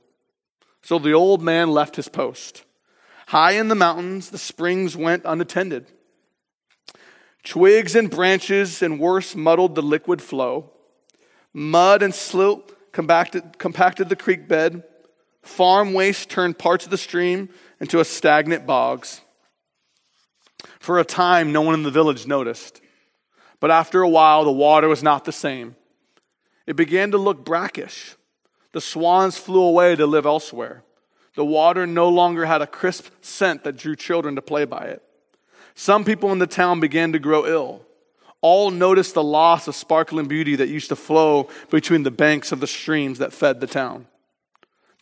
So 0.83 0.99
the 0.99 1.11
old 1.11 1.41
man 1.41 1.71
left 1.71 1.97
his 1.97 2.07
post. 2.07 2.63
High 3.27 3.51
in 3.51 3.67
the 3.67 3.75
mountains, 3.75 4.29
the 4.29 4.37
springs 4.37 4.95
went 4.95 5.23
unattended. 5.25 5.87
Twigs 7.43 7.95
and 7.95 8.09
branches 8.09 8.81
and 8.81 9.01
worse 9.01 9.35
muddled 9.35 9.75
the 9.75 9.81
liquid 9.81 10.21
flow. 10.21 10.71
Mud 11.51 12.03
and 12.03 12.15
silt 12.15 12.71
compacted, 12.93 13.59
compacted 13.59 14.07
the 14.07 14.15
creek 14.15 14.47
bed. 14.47 14.83
Farm 15.41 15.93
waste 15.93 16.29
turned 16.29 16.57
parts 16.57 16.85
of 16.85 16.91
the 16.91 16.97
stream 16.97 17.49
into 17.83 17.99
a 17.99 18.05
stagnant 18.05 18.65
bogs. 18.65 19.19
For 20.79 20.99
a 20.99 21.03
time, 21.03 21.51
no 21.51 21.59
one 21.59 21.73
in 21.73 21.83
the 21.83 21.91
village 21.91 22.25
noticed. 22.25 22.79
But 23.59 23.71
after 23.71 24.01
a 24.01 24.07
while, 24.07 24.45
the 24.45 24.53
water 24.53 24.87
was 24.87 25.03
not 25.03 25.25
the 25.25 25.33
same. 25.33 25.75
It 26.65 26.77
began 26.77 27.11
to 27.11 27.17
look 27.17 27.43
brackish. 27.43 28.15
The 28.71 28.79
swans 28.79 29.37
flew 29.37 29.61
away 29.61 29.97
to 29.97 30.05
live 30.05 30.25
elsewhere. 30.25 30.85
The 31.35 31.43
water 31.43 31.85
no 31.85 32.07
longer 32.07 32.45
had 32.45 32.61
a 32.61 32.67
crisp 32.67 33.09
scent 33.19 33.65
that 33.65 33.75
drew 33.75 33.97
children 33.97 34.35
to 34.35 34.41
play 34.41 34.63
by 34.63 34.85
it. 34.85 35.03
Some 35.75 36.05
people 36.05 36.31
in 36.31 36.39
the 36.39 36.47
town 36.47 36.79
began 36.79 37.11
to 37.11 37.19
grow 37.19 37.45
ill. 37.45 37.81
All 38.39 38.71
noticed 38.71 39.13
the 39.13 39.21
loss 39.21 39.67
of 39.67 39.75
sparkling 39.75 40.29
beauty 40.29 40.55
that 40.55 40.69
used 40.69 40.87
to 40.87 40.95
flow 40.95 41.49
between 41.69 42.03
the 42.03 42.11
banks 42.11 42.53
of 42.53 42.61
the 42.61 42.65
streams 42.67 43.19
that 43.19 43.33
fed 43.33 43.59
the 43.59 43.67
town. 43.67 44.07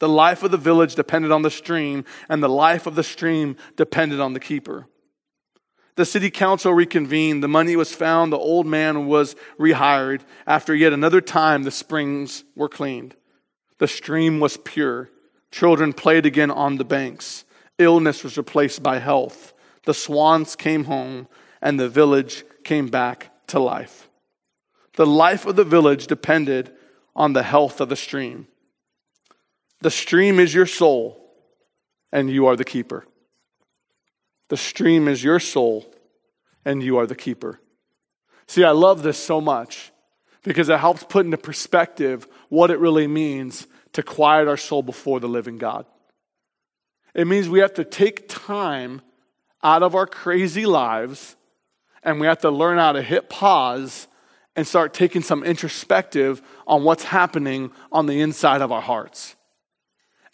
The 0.01 0.09
life 0.09 0.41
of 0.41 0.49
the 0.49 0.57
village 0.57 0.95
depended 0.95 1.31
on 1.31 1.43
the 1.43 1.51
stream, 1.51 2.05
and 2.27 2.41
the 2.41 2.49
life 2.49 2.87
of 2.87 2.95
the 2.95 3.03
stream 3.03 3.55
depended 3.75 4.19
on 4.19 4.33
the 4.33 4.39
keeper. 4.39 4.87
The 5.95 6.07
city 6.07 6.31
council 6.31 6.73
reconvened. 6.73 7.43
The 7.43 7.47
money 7.47 7.75
was 7.75 7.93
found. 7.93 8.33
The 8.33 8.37
old 8.39 8.65
man 8.65 9.05
was 9.05 9.35
rehired. 9.59 10.21
After 10.47 10.73
yet 10.73 10.91
another 10.91 11.21
time, 11.21 11.61
the 11.61 11.69
springs 11.69 12.43
were 12.55 12.67
cleaned. 12.67 13.15
The 13.77 13.87
stream 13.87 14.39
was 14.39 14.57
pure. 14.57 15.11
Children 15.51 15.93
played 15.93 16.25
again 16.25 16.49
on 16.49 16.77
the 16.77 16.83
banks. 16.83 17.45
Illness 17.77 18.23
was 18.23 18.39
replaced 18.39 18.81
by 18.81 18.97
health. 18.97 19.53
The 19.85 19.93
swans 19.93 20.55
came 20.55 20.85
home, 20.85 21.27
and 21.61 21.79
the 21.79 21.89
village 21.89 22.43
came 22.63 22.87
back 22.87 23.29
to 23.49 23.59
life. 23.59 24.09
The 24.95 25.05
life 25.05 25.45
of 25.45 25.57
the 25.57 25.63
village 25.63 26.07
depended 26.07 26.71
on 27.15 27.33
the 27.33 27.43
health 27.43 27.79
of 27.79 27.89
the 27.89 27.95
stream. 27.95 28.47
The 29.81 29.91
stream 29.91 30.39
is 30.39 30.53
your 30.53 30.65
soul, 30.65 31.19
and 32.11 32.29
you 32.29 32.47
are 32.47 32.55
the 32.55 32.63
keeper. 32.63 33.05
The 34.49 34.57
stream 34.57 35.07
is 35.07 35.23
your 35.23 35.39
soul, 35.39 35.93
and 36.65 36.83
you 36.83 36.97
are 36.97 37.07
the 37.07 37.15
keeper. 37.15 37.59
See, 38.47 38.63
I 38.63 38.71
love 38.71 39.01
this 39.01 39.17
so 39.17 39.41
much 39.41 39.91
because 40.43 40.69
it 40.69 40.79
helps 40.79 41.03
put 41.03 41.25
into 41.25 41.37
perspective 41.37 42.27
what 42.49 42.71
it 42.71 42.79
really 42.79 43.07
means 43.07 43.67
to 43.93 44.03
quiet 44.03 44.47
our 44.47 44.57
soul 44.57 44.83
before 44.83 45.19
the 45.19 45.29
living 45.29 45.57
God. 45.57 45.85
It 47.13 47.27
means 47.27 47.49
we 47.49 47.59
have 47.59 47.73
to 47.75 47.83
take 47.83 48.27
time 48.29 49.01
out 49.63 49.83
of 49.83 49.95
our 49.95 50.07
crazy 50.07 50.65
lives 50.65 51.35
And 52.03 52.19
we 52.19 52.27
have 52.27 52.39
to 52.39 52.49
learn 52.49 52.77
how 52.77 52.93
to 52.93 53.01
hit 53.01 53.29
pause 53.29 54.07
and 54.55 54.67
start 54.67 54.93
taking 54.93 55.21
some 55.21 55.43
introspective 55.43 56.41
on 56.67 56.83
what's 56.83 57.03
happening 57.03 57.71
on 57.91 58.05
the 58.05 58.21
inside 58.21 58.61
of 58.61 58.71
our 58.71 58.81
hearts. 58.81 59.35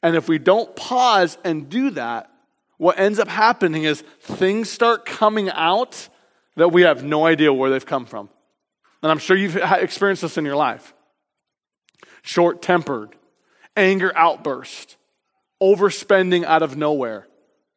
And 0.03 0.15
if 0.15 0.27
we 0.27 0.38
don't 0.38 0.75
pause 0.75 1.38
and 1.43 1.69
do 1.69 1.91
that, 1.91 2.31
what 2.77 2.99
ends 2.99 3.19
up 3.19 3.27
happening 3.27 3.83
is 3.83 4.01
things 4.21 4.69
start 4.69 5.05
coming 5.05 5.49
out 5.49 6.10
that 6.55 6.69
we 6.69 6.83
have 6.83 7.03
no 7.03 7.25
idea 7.25 7.51
where 7.51 7.69
they've 7.69 7.86
come 7.86 8.05
from. 8.05 8.29
And 9.01 9.12
I'm 9.12 9.19
sure 9.19 9.36
you've 9.36 9.55
experienced 9.55 10.21
this 10.21 10.38
in 10.38 10.45
your 10.45 10.55
life 10.55 10.93
short 12.21 12.62
tempered, 12.62 13.15
anger 13.75 14.12
outburst, 14.15 14.97
overspending 15.62 16.43
out 16.43 16.62
of 16.62 16.75
nowhere, 16.75 17.27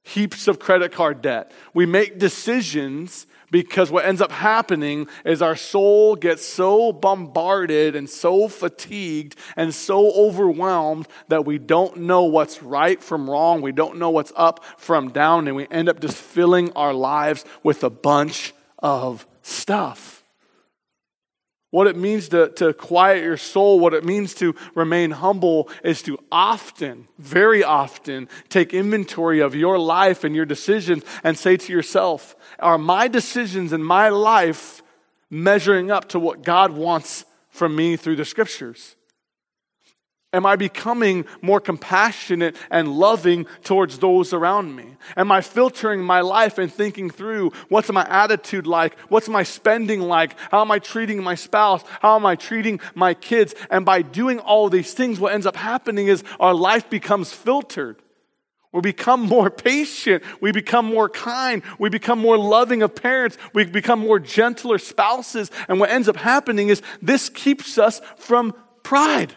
heaps 0.03 0.49
of 0.49 0.59
credit 0.59 0.93
card 0.93 1.23
debt. 1.23 1.53
We 1.73 1.87
make 1.87 2.19
decisions 2.19 3.27
because 3.51 3.91
what 3.91 4.05
ends 4.05 4.21
up 4.21 4.33
happening 4.33 5.09
is 5.25 5.43
our 5.43 5.57
soul 5.57 6.17
gets 6.17 6.45
so 6.45 6.93
bombarded 6.93 7.97
and 7.97 8.09
so 8.09 8.49
fatigued 8.49 9.37
and 9.57 9.75
so 9.75 10.11
overwhelmed 10.13 11.09
that 11.29 11.45
we 11.45 11.59
don't 11.59 11.99
know 11.99 12.25
what's 12.25 12.63
right 12.63 13.03
from 13.03 13.29
wrong. 13.29 13.63
We 13.63 13.73
don't 13.73 13.99
know 13.99 14.11
what's 14.11 14.33
up 14.37 14.65
from 14.79 15.11
down, 15.11 15.49
and 15.49 15.57
we 15.57 15.67
end 15.71 15.89
up 15.89 16.01
just 16.01 16.17
filling 16.17 16.73
our 16.73 16.95
lives 16.95 17.45
with 17.63 17.85
a 17.85 17.91
bunch 17.91 18.55
of 18.79 19.27
stuff 19.43 20.20
what 21.71 21.87
it 21.87 21.97
means 21.97 22.29
to, 22.31 22.49
to 22.51 22.73
quiet 22.73 23.23
your 23.23 23.37
soul, 23.37 23.79
what 23.79 23.95
it 23.95 24.05
means 24.05 24.35
to 24.35 24.55
remain 24.75 25.13
humble, 25.13 25.69
is 25.85 26.03
to 26.03 26.19
often, 26.31 27.07
very 27.19 27.63
often, 27.63 28.29
take 28.49 28.75
inventory 28.75 29.41
of 29.41 29.55
your 29.55 29.79
life 29.79 30.25
and 30.25 30.35
your 30.35 30.47
decisions 30.47 31.05
and 31.23 31.39
say 31.39 31.57
to 31.57 31.73
yourself, 31.73 32.35
Are 32.59 32.79
my 32.79 33.09
decisions 33.09 33.73
in 33.73 33.83
my 33.83 34.09
life 34.09 34.83
measuring 35.31 35.91
up 35.91 36.09
to 36.09 36.19
what 36.19 36.43
God 36.43 36.73
wants 36.73 37.25
from 37.49 37.77
me 37.77 37.97
through 37.97 38.17
the 38.17 38.25
scriptures? 38.25 38.97
Am 40.33 40.47
I 40.47 40.55
becoming 40.55 41.25
more 41.43 41.61
compassionate 41.61 42.55
and 42.71 42.87
loving 42.87 43.47
towards 43.65 43.99
those 43.99 44.33
around 44.33 44.77
me? 44.77 44.97
Am 45.17 45.33
I 45.33 45.41
filtering 45.41 46.01
my 46.01 46.21
life 46.21 46.57
and 46.57 46.73
thinking 46.73 47.11
through 47.11 47.51
what's 47.69 47.91
my 47.91 48.07
attitude 48.09 48.65
like? 48.65 48.97
What's 49.09 49.29
my 49.29 49.43
spending 49.43 50.01
like? 50.01 50.39
How 50.53 50.61
am 50.61 50.71
I 50.71 50.79
treating 50.79 51.21
my 51.21 51.35
spouse? 51.35 51.83
How 52.01 52.15
am 52.15 52.25
I 52.25 52.37
treating 52.37 52.79
my 52.95 53.13
kids? 53.13 53.57
And 53.71 53.85
by 53.85 54.03
doing 54.03 54.39
all 54.39 54.69
these 54.69 54.95
things, 54.95 55.19
what 55.19 55.33
ends 55.33 55.47
up 55.47 55.57
happening 55.57 56.07
is 56.07 56.23
our 56.39 56.55
life 56.55 56.89
becomes 56.89 57.33
filtered. 57.33 58.01
We 58.73 58.83
become 58.83 59.23
more 59.23 59.51
patient. 59.51 60.23
We 60.41 60.53
become 60.53 60.87
more 60.87 61.09
kind. 61.09 61.65
We 61.81 61.89
become 61.91 62.21
more 62.21 62.39
loving 62.39 62.83
of 62.83 62.95
parents. 62.95 63.37
We 63.53 63.65
become 63.65 63.99
more 63.99 64.21
gentler 64.21 64.79
spouses. 64.79 65.51
And 65.69 65.81
what 65.81 65.91
ends 65.91 66.09
up 66.09 66.17
happening 66.17 66.69
is 66.69 66.83
this 67.03 67.29
keeps 67.29 67.79
us 67.79 68.01
from 68.17 68.55
pride. 68.85 69.35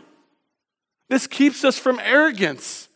This 1.10 1.28
keeps 1.28 1.64
us 1.64 1.78
from 1.78 2.00
arrogance, 2.00 2.88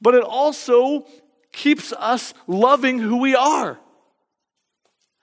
but 0.00 0.14
it 0.14 0.24
also 0.24 1.06
keeps 1.52 1.92
us 1.92 2.34
loving 2.46 2.98
who 2.98 3.18
we 3.18 3.34
are. 3.34 3.78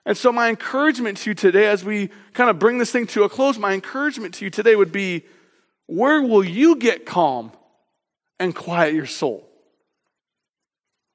And 0.04 0.16
so, 0.16 0.30
my 0.30 0.48
encouragement 0.48 1.18
to 1.18 1.30
you 1.30 1.34
today, 1.34 1.66
as 1.66 1.84
we 1.84 2.10
kind 2.32 2.48
of 2.48 2.60
bring 2.60 2.78
this 2.78 2.92
thing 2.92 3.08
to 3.08 3.24
a 3.24 3.28
close, 3.28 3.58
my 3.58 3.72
encouragement 3.72 4.34
to 4.34 4.44
you 4.44 4.50
today 4.50 4.76
would 4.76 4.92
be 4.92 5.24
where 5.86 6.22
will 6.22 6.44
you 6.44 6.76
get 6.76 7.06
calm 7.06 7.50
and 8.38 8.54
quiet 8.54 8.94
your 8.94 9.06
soul? 9.06 9.48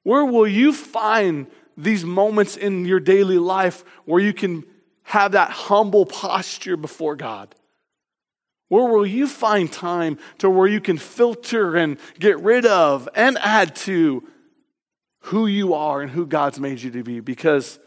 Where 0.02 0.24
will 0.24 0.46
you 0.46 0.72
find 0.72 1.46
these 1.76 2.04
moments 2.04 2.56
in 2.56 2.84
your 2.84 3.00
daily 3.00 3.38
life 3.38 3.84
where 4.04 4.20
you 4.20 4.32
can 4.34 4.64
have 5.04 5.32
that 5.32 5.50
humble 5.50 6.04
posture 6.04 6.76
before 6.76 7.16
God? 7.16 7.54
Where 8.72 8.86
will 8.86 9.04
you 9.04 9.26
find 9.26 9.70
time 9.70 10.16
to 10.38 10.48
where 10.48 10.66
you 10.66 10.80
can 10.80 10.96
filter 10.96 11.76
and 11.76 11.98
get 12.18 12.40
rid 12.40 12.64
of 12.64 13.06
and 13.14 13.36
add 13.36 13.76
to 13.84 14.26
who 15.24 15.46
you 15.46 15.74
are 15.74 16.00
and 16.00 16.10
who 16.10 16.24
God's 16.24 16.58
made 16.58 16.80
you 16.80 16.90
to 16.92 17.02
be? 17.02 17.20
Because 17.20 17.78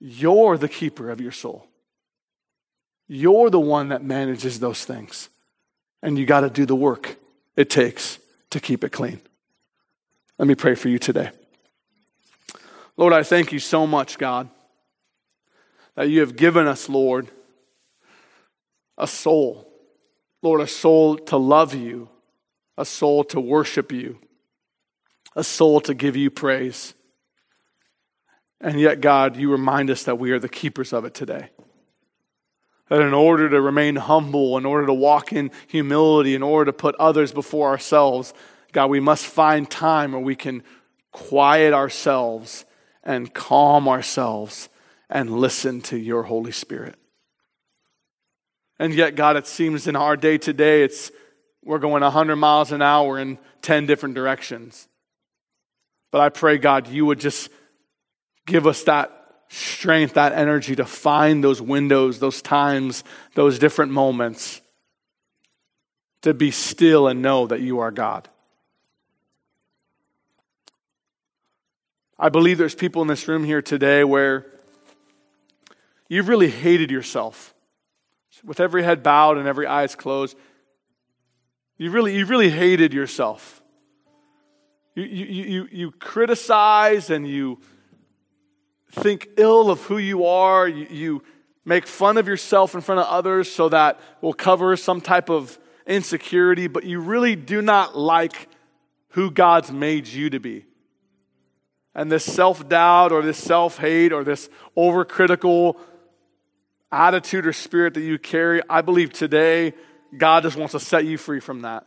you're 0.00 0.58
the 0.58 0.68
keeper 0.68 1.08
of 1.08 1.20
your 1.20 1.30
soul. 1.30 1.68
You're 3.06 3.48
the 3.48 3.60
one 3.60 3.90
that 3.90 4.02
manages 4.02 4.58
those 4.58 4.84
things. 4.84 5.28
And 6.02 6.18
you 6.18 6.26
got 6.26 6.40
to 6.40 6.50
do 6.50 6.66
the 6.66 6.74
work 6.74 7.14
it 7.54 7.70
takes 7.70 8.18
to 8.50 8.58
keep 8.58 8.82
it 8.82 8.90
clean. 8.90 9.20
Let 10.36 10.48
me 10.48 10.56
pray 10.56 10.74
for 10.74 10.88
you 10.88 10.98
today. 10.98 11.30
Lord, 12.96 13.12
I 13.12 13.22
thank 13.22 13.52
you 13.52 13.60
so 13.60 13.86
much, 13.86 14.18
God, 14.18 14.48
that 15.94 16.08
you 16.08 16.18
have 16.18 16.34
given 16.34 16.66
us, 16.66 16.88
Lord 16.88 17.30
a 18.96 19.06
soul. 19.06 19.70
Lord, 20.42 20.60
a 20.60 20.66
soul 20.66 21.16
to 21.16 21.36
love 21.36 21.74
you, 21.74 22.08
a 22.76 22.84
soul 22.84 23.24
to 23.24 23.40
worship 23.40 23.92
you, 23.92 24.18
a 25.34 25.44
soul 25.44 25.80
to 25.82 25.94
give 25.94 26.16
you 26.16 26.30
praise. 26.30 26.94
And 28.60 28.78
yet, 28.80 29.00
God, 29.00 29.36
you 29.36 29.50
remind 29.50 29.90
us 29.90 30.04
that 30.04 30.18
we 30.18 30.30
are 30.30 30.38
the 30.38 30.48
keepers 30.48 30.92
of 30.92 31.04
it 31.04 31.14
today. 31.14 31.50
That 32.88 33.00
in 33.00 33.14
order 33.14 33.48
to 33.48 33.60
remain 33.60 33.96
humble, 33.96 34.58
in 34.58 34.66
order 34.66 34.86
to 34.86 34.94
walk 34.94 35.32
in 35.32 35.50
humility, 35.66 36.34
in 36.34 36.42
order 36.42 36.70
to 36.70 36.76
put 36.76 36.94
others 36.96 37.32
before 37.32 37.68
ourselves, 37.68 38.34
God, 38.72 38.90
we 38.90 39.00
must 39.00 39.26
find 39.26 39.70
time 39.70 40.12
where 40.12 40.20
we 40.20 40.36
can 40.36 40.62
quiet 41.10 41.72
ourselves 41.72 42.64
and 43.02 43.32
calm 43.32 43.88
ourselves 43.88 44.68
and 45.08 45.30
listen 45.30 45.80
to 45.82 45.96
your 45.96 46.24
Holy 46.24 46.52
Spirit. 46.52 46.96
And 48.78 48.92
yet, 48.92 49.14
God, 49.14 49.36
it 49.36 49.46
seems 49.46 49.86
in 49.86 49.96
our 49.96 50.16
day 50.16 50.38
to 50.38 50.52
day, 50.52 50.82
it's 50.82 51.10
we're 51.64 51.78
going 51.78 52.02
100 52.02 52.36
miles 52.36 52.72
an 52.72 52.82
hour 52.82 53.18
in 53.18 53.38
10 53.62 53.86
different 53.86 54.14
directions. 54.14 54.86
But 56.10 56.20
I 56.20 56.28
pray, 56.28 56.58
God, 56.58 56.88
you 56.88 57.06
would 57.06 57.18
just 57.18 57.48
give 58.46 58.66
us 58.66 58.84
that 58.84 59.10
strength, 59.48 60.14
that 60.14 60.32
energy 60.32 60.76
to 60.76 60.84
find 60.84 61.42
those 61.42 61.62
windows, 61.62 62.18
those 62.18 62.42
times, 62.42 63.04
those 63.34 63.58
different 63.58 63.92
moments 63.92 64.60
to 66.22 66.34
be 66.34 66.50
still 66.50 67.08
and 67.08 67.22
know 67.22 67.46
that 67.46 67.60
you 67.60 67.80
are 67.80 67.90
God. 67.90 68.28
I 72.18 72.28
believe 72.28 72.58
there's 72.58 72.74
people 72.74 73.02
in 73.02 73.08
this 73.08 73.28
room 73.28 73.44
here 73.44 73.62
today 73.62 74.04
where 74.04 74.46
you've 76.08 76.28
really 76.28 76.50
hated 76.50 76.90
yourself 76.90 77.53
with 78.42 78.60
every 78.60 78.82
head 78.82 79.02
bowed 79.02 79.38
and 79.38 79.46
every 79.46 79.66
eyes 79.66 79.94
closed, 79.94 80.36
you 81.76 81.90
really, 81.90 82.16
you 82.16 82.26
really 82.26 82.50
hated 82.50 82.92
yourself. 82.92 83.62
You, 84.94 85.04
you, 85.04 85.24
you, 85.26 85.68
you 85.72 85.90
criticize 85.90 87.10
and 87.10 87.26
you 87.26 87.60
think 88.92 89.28
ill 89.36 89.70
of 89.70 89.82
who 89.82 89.98
you 89.98 90.24
are. 90.24 90.68
You, 90.68 90.86
you 90.88 91.22
make 91.64 91.86
fun 91.86 92.16
of 92.16 92.28
yourself 92.28 92.74
in 92.74 92.80
front 92.80 93.00
of 93.00 93.06
others 93.06 93.50
so 93.50 93.68
that 93.70 94.00
will 94.20 94.34
cover 94.34 94.76
some 94.76 95.00
type 95.00 95.30
of 95.30 95.58
insecurity, 95.86 96.66
but 96.66 96.84
you 96.84 97.00
really 97.00 97.36
do 97.36 97.60
not 97.60 97.96
like 97.96 98.48
who 99.10 99.30
God's 99.30 99.70
made 99.70 100.06
you 100.06 100.30
to 100.30 100.40
be. 100.40 100.66
And 101.94 102.10
this 102.10 102.24
self 102.24 102.68
doubt 102.68 103.12
or 103.12 103.22
this 103.22 103.38
self 103.38 103.78
hate 103.78 104.12
or 104.12 104.24
this 104.24 104.48
overcritical 104.76 105.76
attitude 106.94 107.46
or 107.46 107.52
spirit 107.52 107.94
that 107.94 108.02
you 108.02 108.18
carry, 108.18 108.62
I 108.70 108.82
believe 108.82 109.12
today 109.12 109.74
God 110.16 110.44
just 110.44 110.56
wants 110.56 110.72
to 110.72 110.80
set 110.80 111.04
you 111.04 111.18
free 111.18 111.40
from 111.40 111.62
that. 111.62 111.86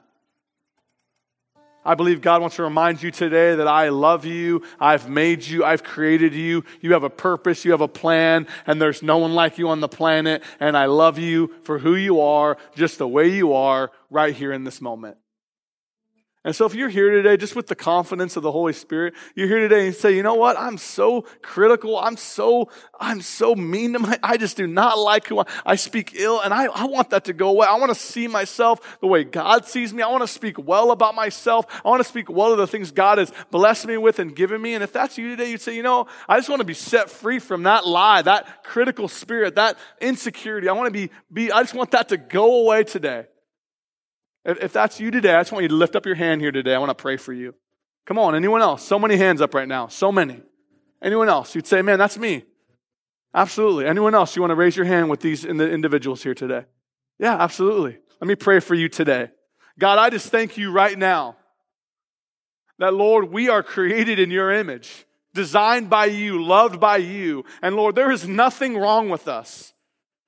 I 1.86 1.96
believe 1.96 2.20
God 2.20 2.42
wants 2.42 2.58
to 2.58 2.64
remind 2.64 3.02
you 3.02 3.12
today 3.12 3.56
that 3.56 3.68
I 3.68 3.88
love 3.90 4.26
you, 4.26 4.64
I've 4.78 5.08
made 5.10 5.48
you, 5.48 5.64
I've 5.64 5.86
created 5.86 6.34
you, 6.34 6.66
you 6.82 6.92
have 6.92 7.04
a 7.04 7.10
purpose, 7.10 7.64
you 7.64 7.72
have 7.72 7.80
a 7.80 7.88
plan, 7.88 8.46
and 8.66 8.82
there's 8.82 9.02
no 9.02 9.20
one 9.20 9.34
like 9.34 9.58
you 9.58 9.70
on 9.70 9.80
the 9.80 9.88
planet, 9.88 10.44
and 10.60 10.76
I 10.76 10.88
love 10.88 11.18
you 11.18 11.54
for 11.64 11.80
who 11.80 11.96
you 11.96 12.20
are, 12.20 12.58
just 12.76 12.98
the 12.98 13.08
way 13.08 13.30
you 13.30 13.54
are, 13.54 13.90
right 14.10 14.36
here 14.36 14.52
in 14.52 14.66
this 14.66 14.82
moment. 14.82 15.16
And 16.48 16.56
so, 16.56 16.66
if 16.66 16.74
you're 16.74 16.88
here 16.88 17.12
today 17.12 17.36
just 17.36 17.58
with 17.58 17.68
the 17.68 17.76
confidence 17.76 18.38
of 18.38 18.44
the 18.44 18.54
Holy 18.54 18.72
Spirit, 18.72 19.16
you're 19.36 19.50
here 19.50 19.60
today 19.60 19.88
and 19.88 19.94
say, 19.94 20.16
you 20.16 20.24
know 20.24 20.36
what? 20.36 20.58
I'm 20.58 20.78
so 20.78 21.26
critical. 21.42 22.00
I'm 22.00 22.16
so, 22.16 22.70
I'm 22.98 23.20
so 23.20 23.54
mean 23.54 23.92
to 23.92 24.00
my, 24.00 24.18
I 24.24 24.38
just 24.38 24.56
do 24.56 24.66
not 24.66 24.98
like 24.98 25.28
who 25.28 25.40
I, 25.40 25.46
I 25.66 25.76
speak 25.76 26.14
ill. 26.16 26.40
And 26.40 26.54
I, 26.54 26.68
I 26.68 26.86
want 26.86 27.10
that 27.10 27.26
to 27.26 27.34
go 27.34 27.50
away. 27.50 27.68
I 27.68 27.76
want 27.76 27.90
to 27.90 28.00
see 28.00 28.30
myself 28.30 28.98
the 29.02 29.08
way 29.08 29.26
God 29.26 29.66
sees 29.66 29.94
me. 29.94 30.02
I 30.02 30.08
want 30.08 30.24
to 30.24 30.28
speak 30.28 30.58
well 30.58 30.92
about 30.92 31.16
myself. 31.16 31.66
I 31.84 31.90
want 31.90 32.00
to 32.00 32.08
speak 32.08 32.30
well 32.30 32.54
of 32.54 32.60
the 32.60 32.66
things 32.66 32.92
God 32.92 33.18
has 33.18 33.30
blessed 33.52 33.86
me 33.86 33.98
with 33.98 34.20
and 34.20 34.34
given 34.34 34.62
me. 34.62 34.74
And 34.74 34.82
if 34.82 34.94
that's 34.94 35.18
you 35.18 35.28
today, 35.28 35.52
you'd 35.52 35.60
say, 35.60 35.76
you 35.76 35.84
know, 35.84 36.08
I 36.30 36.38
just 36.38 36.48
want 36.48 36.62
to 36.62 36.66
be 36.66 36.74
set 36.74 37.10
free 37.10 37.40
from 37.40 37.64
that 37.64 37.86
lie, 37.86 38.22
that 38.22 38.64
critical 38.64 39.10
spirit, 39.10 39.56
that 39.56 39.78
insecurity. 40.00 40.70
I 40.70 40.72
want 40.72 40.88
to 40.88 40.92
be, 40.92 41.12
be, 41.30 41.52
I 41.52 41.62
just 41.62 41.74
want 41.74 41.92
that 41.92 42.08
to 42.08 42.16
go 42.16 42.62
away 42.62 42.86
today. 42.86 43.26
If, 44.48 44.72
that's 44.72 45.00
you 45.00 45.12
today, 45.12 45.36
I 45.36 45.42
just 45.42 45.52
want 45.52 45.64
you 45.64 45.70
to 45.70 45.76
lift 45.76 45.96
up 45.96 46.06
your 46.06 46.16
hand 46.16 46.40
here 46.40 46.54
today. 46.54 46.74
I 46.74 46.78
want 46.80 46.90
to 46.90 46.96
pray 46.96 47.18
for 47.18 47.34
you. 47.34 47.54
Come 48.06 48.18
on, 48.18 48.34
anyone 48.34 48.62
else? 48.62 48.84
So 48.84 48.98
many 48.98 49.18
hands 49.18 49.42
up 49.42 49.54
right 49.54 49.68
now. 49.68 49.88
So 49.88 50.12
many. 50.12 50.42
Anyone 51.02 51.28
else? 51.28 51.54
You'd 51.54 51.68
say, 51.68 51.82
man, 51.82 52.00
that's 52.00 52.18
me. 52.18 52.46
Absolutely. 53.34 53.86
Anyone 53.86 54.16
else, 54.16 54.36
you 54.36 54.42
want 54.42 54.52
to 54.52 54.56
raise 54.56 54.78
your 54.78 54.86
hand 54.86 55.10
with 55.10 55.20
these 55.20 55.44
in 55.44 55.58
the 55.58 55.70
individuals 55.70 56.24
here 56.24 56.34
today? 56.34 56.64
Yeah, 57.20 57.36
absolutely. 57.36 57.98
Let 58.22 58.28
me 58.28 58.36
pray 58.36 58.62
for 58.62 58.74
you 58.74 58.88
today. 58.88 59.30
God, 59.78 60.00
I 60.00 60.10
just 60.10 60.30
thank 60.30 60.58
you 60.58 60.72
right 60.72 60.98
now 60.98 61.36
that, 62.80 62.94
Lord, 62.94 63.32
we 63.32 63.50
are 63.50 63.62
created 63.62 64.18
in 64.18 64.32
your 64.32 64.52
image, 64.52 65.06
designed 65.34 65.90
by 65.90 66.06
you, 66.06 66.42
loved 66.42 66.80
by 66.80 66.98
you. 66.98 67.44
And 67.62 67.76
Lord, 67.76 67.96
there 67.96 68.12
is 68.12 68.28
nothing 68.28 68.78
wrong 68.78 69.10
with 69.10 69.28
us. 69.28 69.74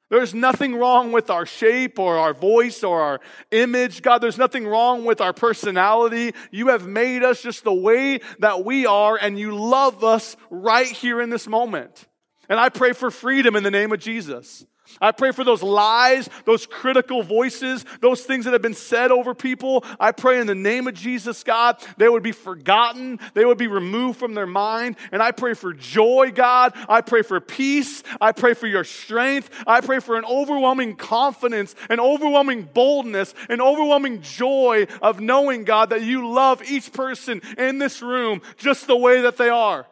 There's 0.10 0.34
nothing 0.34 0.76
wrong 0.76 1.12
with 1.12 1.30
our 1.30 1.46
shape 1.46 2.00
or 2.00 2.18
our 2.18 2.34
voice 2.34 2.84
or 2.84 3.00
our 3.02 3.20
image. 3.52 4.02
God, 4.02 4.20
there's 4.20 4.40
nothing 4.40 4.66
wrong 4.66 5.06
with 5.06 5.22
our 5.22 5.34
personality. 5.34 6.34
You 6.52 6.70
have 6.70 6.88
made 6.88 7.24
us 7.24 7.42
just 7.42 7.64
the 7.64 7.74
way 7.74 8.20
that 8.40 8.66
we 8.66 8.88
are, 8.88 9.18
and 9.22 9.40
you 9.40 9.56
love 9.56 10.04
us 10.04 10.36
right 10.50 10.88
here 10.88 11.22
in 11.22 11.30
this 11.30 11.48
moment. 11.48 12.08
And 12.50 12.60
I 12.60 12.70
pray 12.70 12.94
for 12.94 13.12
freedom 13.12 13.56
in 13.56 13.64
the 13.64 13.72
name 13.72 13.92
of 13.92 14.00
Jesus. 14.00 14.66
I 15.02 15.12
pray 15.12 15.32
for 15.32 15.44
those 15.44 15.64
lies, 15.64 16.30
those 16.46 16.66
critical 16.66 17.24
voices, 17.24 17.86
those 18.02 18.24
things 18.24 18.46
that 18.46 18.52
have 18.52 18.62
been 18.62 18.74
said 18.74 19.12
over 19.12 19.34
people. 19.34 19.86
I 20.00 20.12
pray 20.12 20.40
in 20.40 20.48
the 20.48 20.56
name 20.56 20.88
of 20.88 20.94
Jesus, 20.94 21.44
God, 21.44 21.78
they 21.98 22.10
would 22.10 22.24
be 22.24 22.32
forgotten. 22.32 23.20
They 23.34 23.46
would 23.46 23.58
be 23.58 23.68
removed 23.68 24.20
from 24.20 24.34
their 24.34 24.48
mind. 24.48 24.98
And 25.12 25.22
I 25.22 25.32
pray 25.32 25.54
for 25.54 25.74
joy, 25.74 26.32
God. 26.34 26.74
I 26.88 27.02
pray 27.02 27.22
for 27.22 27.40
peace. 27.40 28.04
I 28.20 28.32
pray 28.32 28.54
for 28.54 28.68
your 28.68 28.84
strength. 28.84 29.50
I 29.66 29.82
pray 29.82 30.00
for 30.00 30.18
an 30.18 30.26
overwhelming 30.26 30.96
confidence, 30.96 31.76
an 31.90 32.00
overwhelming 32.00 32.64
boldness, 32.74 33.34
an 33.50 33.62
overwhelming 33.62 34.22
joy 34.22 34.88
of 35.02 35.20
knowing, 35.20 35.64
God, 35.64 35.92
that 35.92 36.02
you 36.02 36.30
love 36.30 36.64
each 36.70 36.92
person 36.92 37.42
in 37.58 37.78
this 37.78 38.02
room 38.02 38.42
just 38.58 38.88
the 38.88 38.98
way 38.98 39.22
that 39.22 39.38
they 39.38 39.50
are. 39.50 39.88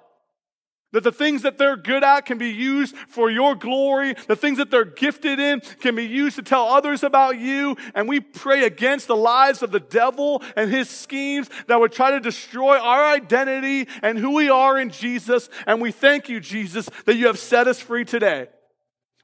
That 0.98 1.04
the 1.04 1.12
things 1.12 1.44
that 1.44 1.60
they're 1.60 1.78
good 1.78 2.04
at 2.04 2.26
can 2.26 2.40
be 2.40 2.50
used 2.50 2.98
for 3.08 3.30
your 3.30 3.54
glory. 3.54 4.16
The 4.26 4.36
things 4.36 4.58
that 4.58 4.72
they're 4.72 4.84
gifted 4.84 5.40
in 5.40 5.60
can 5.80 5.94
be 5.94 6.06
used 6.08 6.38
to 6.38 6.42
tell 6.42 6.64
others 6.64 7.04
about 7.04 7.38
you. 7.38 7.78
And 7.94 8.10
we 8.10 8.20
pray 8.20 8.64
against 8.64 9.06
the 9.06 9.16
lies 9.16 9.62
of 9.62 9.70
the 9.70 9.80
devil 9.80 10.42
and 10.56 10.72
his 10.72 10.90
schemes 10.90 11.52
that 11.68 11.80
would 11.80 11.92
try 11.92 12.10
to 12.10 12.20
destroy 12.20 12.80
our 12.80 13.14
identity 13.14 13.88
and 14.02 14.18
who 14.18 14.34
we 14.34 14.50
are 14.50 14.80
in 14.80 14.90
Jesus. 14.90 15.52
And 15.68 15.84
we 15.84 15.92
thank 15.92 16.30
you, 16.30 16.40
Jesus, 16.40 16.90
that 17.06 17.14
you 17.14 17.28
have 17.28 17.38
set 17.38 17.68
us 17.68 17.80
free 17.80 18.04
today. 18.04 18.48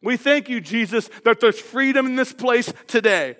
We 0.04 0.16
thank 0.16 0.50
you, 0.50 0.62
Jesus, 0.62 1.10
that 1.26 1.40
there's 1.40 1.60
freedom 1.60 2.06
in 2.06 2.16
this 2.16 2.34
place 2.34 2.72
today. 2.86 3.36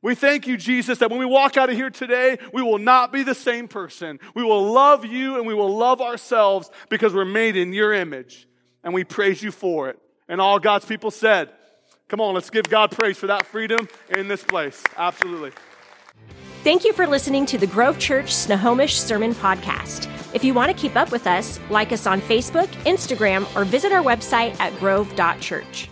We 0.00 0.14
thank 0.14 0.46
you, 0.46 0.56
Jesus, 0.56 0.98
that 0.98 1.10
when 1.10 1.18
we 1.18 1.26
walk 1.26 1.56
out 1.56 1.70
of 1.70 1.76
here 1.76 1.90
today, 1.90 2.38
we 2.52 2.62
will 2.62 2.78
not 2.78 3.12
be 3.12 3.24
the 3.24 3.34
same 3.34 3.66
person. 3.66 4.20
We 4.34 4.44
will 4.44 4.72
love 4.72 5.04
you 5.04 5.36
and 5.36 5.46
we 5.46 5.54
will 5.54 5.76
love 5.76 6.00
ourselves 6.00 6.70
because 6.88 7.12
we're 7.12 7.24
made 7.24 7.56
in 7.56 7.72
your 7.72 7.92
image. 7.92 8.48
And 8.84 8.94
we 8.94 9.02
praise 9.02 9.42
you 9.42 9.50
for 9.50 9.88
it. 9.88 9.98
And 10.28 10.40
all 10.40 10.60
God's 10.60 10.84
people 10.84 11.10
said, 11.10 11.50
Come 12.08 12.20
on, 12.20 12.34
let's 12.34 12.48
give 12.48 12.68
God 12.70 12.90
praise 12.90 13.18
for 13.18 13.26
that 13.26 13.44
freedom 13.44 13.86
in 14.08 14.28
this 14.28 14.42
place. 14.42 14.82
Absolutely. 14.96 15.52
Thank 16.64 16.84
you 16.84 16.92
for 16.92 17.06
listening 17.06 17.44
to 17.46 17.58
the 17.58 17.66
Grove 17.66 17.98
Church 17.98 18.34
Snohomish 18.34 18.98
Sermon 18.98 19.34
Podcast. 19.34 20.08
If 20.34 20.42
you 20.42 20.54
want 20.54 20.70
to 20.70 20.76
keep 20.76 20.96
up 20.96 21.12
with 21.12 21.26
us, 21.26 21.60
like 21.70 21.92
us 21.92 22.06
on 22.06 22.20
Facebook, 22.22 22.68
Instagram, 22.84 23.46
or 23.56 23.64
visit 23.64 23.92
our 23.92 24.02
website 24.02 24.58
at 24.58 24.78
grove.church. 24.78 25.88